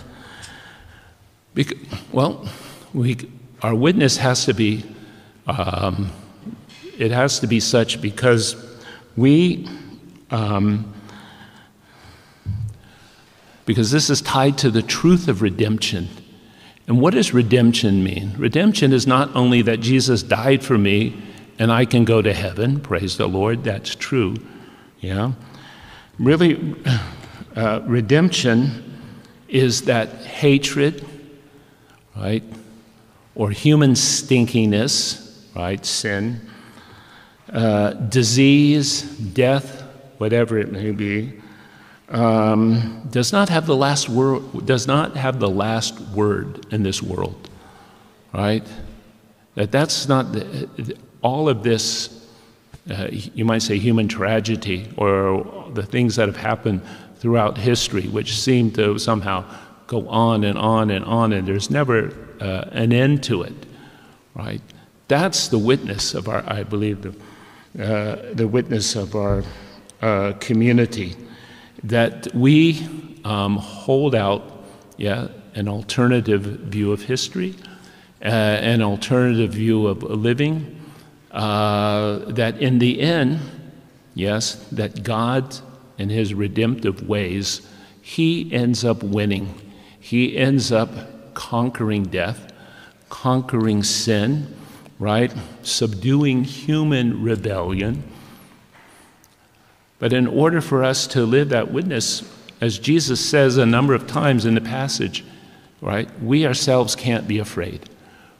[1.53, 1.77] Because,
[2.13, 2.47] well,
[2.93, 3.17] we,
[3.61, 4.85] our witness has to be,
[5.47, 6.09] um,
[6.97, 8.55] it has to be such because
[9.17, 9.67] we,
[10.31, 10.92] um,
[13.65, 16.09] because this is tied to the truth of redemption.
[16.87, 18.33] And what does redemption mean?
[18.37, 21.21] Redemption is not only that Jesus died for me
[21.57, 24.35] and I can go to heaven, praise the Lord, that's true.
[24.99, 25.33] Yeah.
[26.19, 26.75] Really,
[27.55, 28.99] uh, redemption
[29.47, 31.07] is that hatred,
[32.15, 32.43] right?
[33.35, 35.85] Or human stinkiness, right?
[35.85, 36.41] Sin,
[37.51, 39.83] uh, disease, death,
[40.17, 41.33] whatever it may be,
[42.09, 47.01] um, does not have the last word does not have the last word in this
[47.01, 47.49] world
[48.33, 48.65] right?
[49.55, 52.19] That that's not the, all of this
[52.89, 56.81] uh, you might say human tragedy or the things that have happened
[57.17, 59.45] throughout history which seem to somehow
[59.87, 63.53] go on and on and on and there's never uh, an end to it
[64.35, 64.61] right?
[65.07, 69.43] That's the witness of our i believe the, uh, the witness of our
[70.01, 71.15] uh, community
[71.83, 72.87] that we
[73.25, 74.63] um, hold out,
[74.97, 77.55] yeah, an alternative view of history,
[78.23, 80.79] uh, an alternative view of living,
[81.31, 83.39] uh, that in the end,
[84.15, 85.59] yes, that God
[85.97, 87.67] in his redemptive ways,
[88.01, 89.53] he ends up winning.
[89.99, 92.51] He ends up conquering death,
[93.09, 94.53] conquering sin,
[94.99, 95.33] right?
[95.61, 98.03] Subduing human rebellion
[100.03, 102.29] but in order for us to live that witness,
[102.59, 105.23] as Jesus says a number of times in the passage,
[105.79, 107.89] right, we ourselves can't be afraid.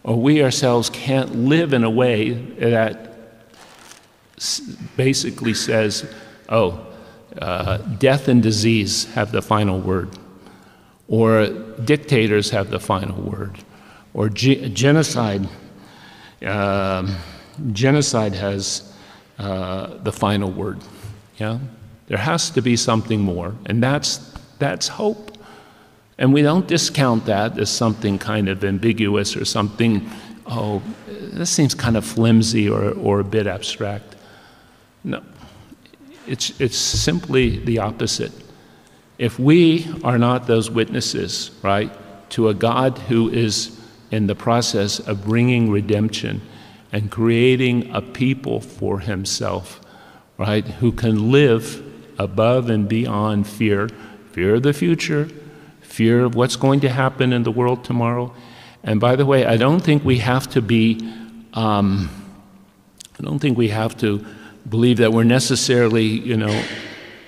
[0.04, 3.16] Or we ourselves can't live in a way that
[4.98, 6.14] basically says,
[6.50, 6.86] oh,
[7.42, 10.10] uh, death and disease have the final word,
[11.08, 11.48] or
[11.86, 13.58] dictators have the final word,
[14.14, 15.48] or ge- genocide.
[16.46, 17.08] Uh,
[17.72, 18.94] genocide has
[19.40, 20.82] uh, the final word.
[21.44, 21.60] Yeah?
[22.08, 24.18] There has to be something more, and that's,
[24.60, 25.38] that's hope.
[26.18, 30.10] And we don't discount that as something kind of ambiguous or something,
[30.46, 34.16] oh, this seems kind of flimsy or, or a bit abstract.
[35.04, 35.22] No,
[36.26, 38.32] it's, it's simply the opposite.
[39.18, 41.92] If we are not those witnesses, right,
[42.30, 43.78] to a God who is
[44.12, 46.42] in the process of bringing redemption
[46.94, 49.82] and creating a people for himself,
[50.38, 51.84] right, who can live
[52.18, 53.90] above and beyond fear
[54.34, 55.30] fear of the future,
[55.82, 58.34] fear of what's going to happen in the world tomorrow.
[58.84, 61.00] And by the way, I don't think we have to be,
[61.54, 62.10] um,
[63.20, 64.26] I don't think we have to
[64.68, 66.64] believe that we're necessarily, you know,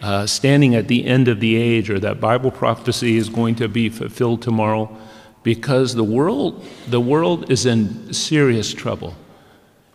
[0.01, 3.67] uh, standing at the end of the age or that Bible prophecy is going to
[3.67, 4.95] be fulfilled tomorrow
[5.43, 9.13] because the world, the world is in serious trouble.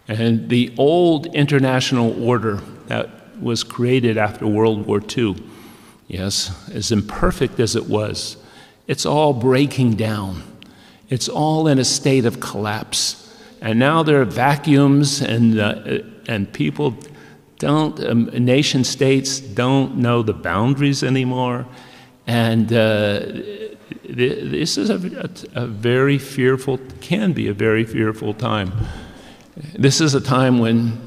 [0.07, 2.61] And the old international order
[2.91, 3.09] that
[3.41, 5.35] was created after World War II
[6.11, 8.37] yes, as imperfect as it was,
[8.89, 10.43] it's all breaking down.
[11.09, 13.17] It's all in a state of collapse.
[13.61, 16.97] And now there are vacuums, and, uh, and people
[17.59, 21.67] don't, um, nation states don't know the boundaries anymore.
[22.27, 23.21] And uh,
[24.09, 28.73] this is a, a, a very fearful, can be a very fearful time.
[29.79, 30.99] This is a time when,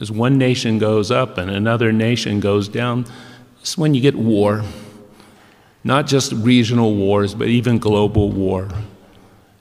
[0.00, 3.04] as one nation goes up and another nation goes down,
[3.60, 4.64] it's when you get war,
[5.84, 8.68] not just regional wars, but even global war.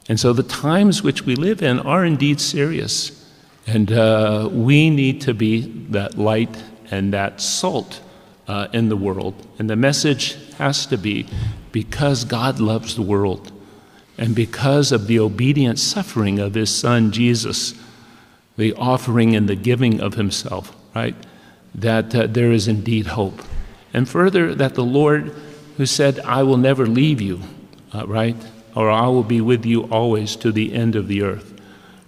[0.07, 3.15] And so the times which we live in are indeed serious.
[3.67, 8.01] And uh, we need to be that light and that salt
[8.47, 9.35] uh, in the world.
[9.59, 11.27] And the message has to be
[11.71, 13.51] because God loves the world
[14.17, 17.73] and because of the obedient suffering of his son Jesus,
[18.59, 21.15] the offering and the giving of himself, right?
[21.73, 23.41] That uh, there is indeed hope.
[23.93, 25.33] And further, that the Lord,
[25.77, 27.39] who said, I will never leave you,
[27.93, 28.35] uh, right?
[28.75, 31.53] Or I will be with you always to the end of the earth,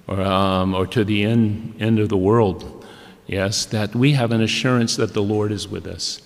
[0.08, 2.86] or, um, or to the end, end of the world.
[3.28, 6.22] Yes, that we have an assurance that the Lord is with us.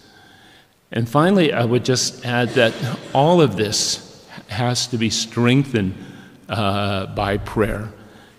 [0.92, 2.74] And finally, I would just add that
[3.14, 5.94] all of this has to be strengthened
[6.50, 7.92] uh, by prayer.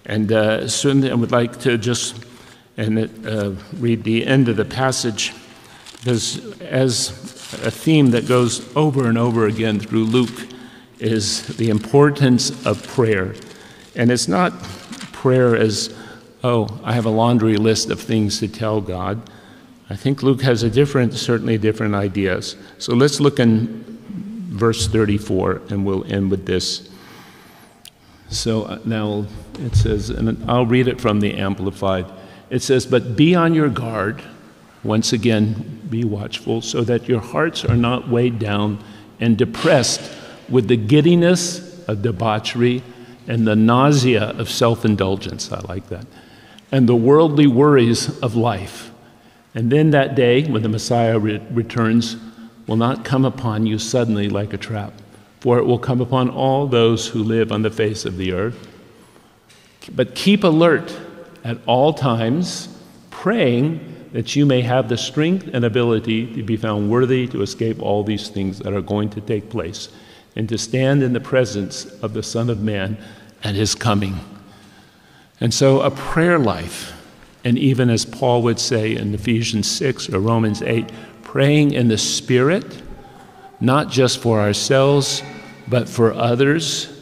[0.07, 2.25] And uh, soon I would like to just
[2.77, 5.33] and uh, read the end of the passage.
[5.99, 7.11] Because as
[7.65, 10.47] a theme that goes over and over again through Luke
[10.99, 13.35] is the importance of prayer.
[13.95, 14.53] And it's not
[15.13, 15.95] prayer as,
[16.45, 19.31] oh, I have a laundry list of things to tell God.
[19.89, 22.57] I think Luke has a different, certainly different ideas.
[22.79, 23.85] So let's look in
[24.51, 26.91] verse 34 and we'll end with this.
[28.29, 29.27] So uh, now
[29.59, 32.07] it says, and I'll read it from the Amplified.
[32.51, 34.23] It says, But be on your guard
[34.87, 38.83] once again, be watchful so that your hearts are not weighed down
[39.21, 40.13] and depressed
[40.49, 42.83] with the giddiness of debauchery
[43.27, 45.51] and the nausea of self indulgence.
[45.51, 46.07] I like that.
[46.71, 48.93] And the worldly worries of life.
[49.55, 52.17] And then that day, when the Messiah re- returns,
[52.67, 54.93] will not come upon you suddenly like a trap,
[55.41, 58.69] for it will come upon all those who live on the face of the earth.
[59.95, 60.97] But keep alert
[61.45, 62.69] at all times,
[63.11, 67.81] praying that you may have the strength and ability to be found worthy to escape
[67.83, 69.89] all these things that are going to take place
[70.35, 72.97] and to stand in the presence of the Son of Man
[73.43, 74.19] at his coming.
[75.41, 76.93] And so, a prayer life,
[77.45, 80.91] and even as Paul would say in Ephesians 6 or Romans 8,
[81.23, 82.83] praying in the Spirit,
[83.61, 85.23] not just for ourselves,
[85.69, 86.93] but for others,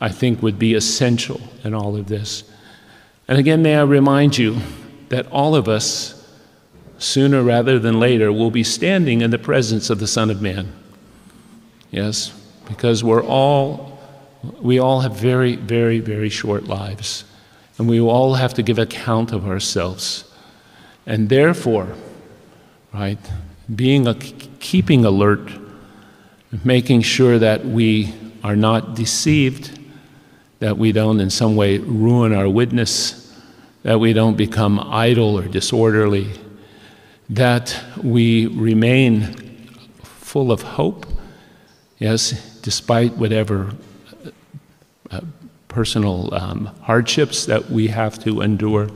[0.00, 2.44] I think would be essential in all of this.
[3.28, 4.58] And again, may I remind you
[5.08, 6.28] that all of us,
[6.98, 10.72] sooner rather than later, will be standing in the presence of the Son of Man.
[11.90, 12.32] Yes,
[12.66, 13.98] because we're all,
[14.60, 17.24] we all have very, very, very short lives,
[17.78, 20.24] and we all have to give account of ourselves.
[21.06, 21.94] And therefore,
[22.92, 23.18] right,
[23.74, 25.50] being a, keeping alert,
[26.64, 29.78] making sure that we are not deceived,
[30.58, 33.24] that we don't in some way ruin our witness
[33.84, 36.26] that we don't become idle or disorderly,
[37.28, 39.34] that we remain
[40.02, 41.06] full of hope,
[41.98, 43.72] yes, despite whatever
[45.10, 45.20] uh,
[45.68, 48.88] personal um, hardships that we have to endure.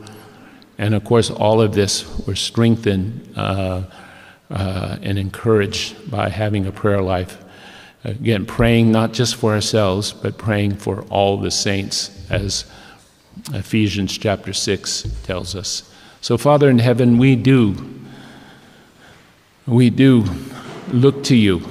[0.78, 3.82] And of course, all of this we're strengthened uh,
[4.50, 7.38] uh, and encouraged by having a prayer life.
[8.04, 12.64] Again, praying not just for ourselves, but praying for all the saints as
[13.52, 15.90] Ephesians chapter 6 tells us.
[16.20, 17.76] So, Father in heaven, we do,
[19.66, 20.24] we do
[20.92, 21.66] look to you.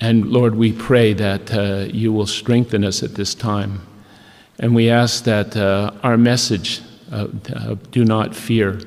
[0.00, 3.80] And Lord, we pray that uh, you will strengthen us at this time.
[4.58, 8.80] And we ask that uh, our message, uh, uh do not fear,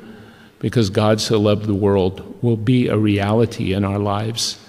[0.60, 4.60] because God so loved the world, will be a reality in our lives.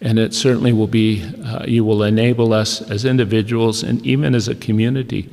[0.00, 4.48] And it certainly will be, uh, you will enable us as individuals and even as
[4.48, 5.30] a community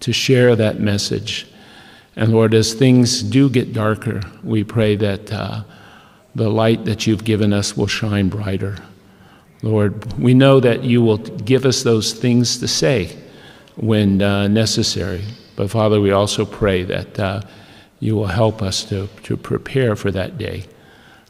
[0.00, 1.46] to share that message.
[2.16, 5.62] And Lord, as things do get darker, we pray that uh,
[6.34, 8.76] the light that you've given us will shine brighter.
[9.62, 13.16] Lord, we know that you will give us those things to say
[13.76, 15.24] when uh, necessary.
[15.56, 17.42] But Father, we also pray that uh,
[18.00, 20.64] you will help us to, to prepare for that day,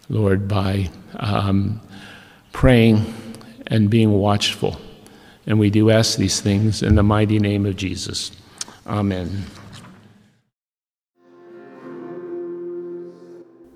[0.09, 1.81] Lord, by um,
[2.53, 3.14] praying
[3.66, 4.81] and being watchful.
[5.47, 8.33] And we do ask these things in the mighty name of Jesus.
[8.87, 9.47] Amen.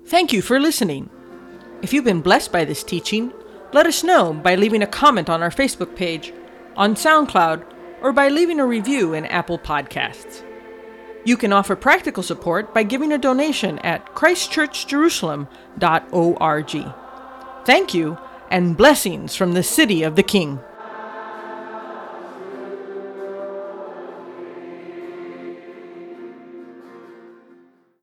[0.05, 1.09] Thank you for listening.
[1.81, 3.33] If you've been blessed by this teaching,
[3.73, 6.31] let us know by leaving a comment on our Facebook page,
[6.75, 7.65] on SoundCloud,
[8.03, 10.43] or by leaving a review in Apple Podcasts.
[11.25, 16.93] You can offer practical support by giving a donation at christchurchjerusalem.org.
[17.65, 18.17] Thank you,
[18.51, 20.59] and blessings from the City of the King.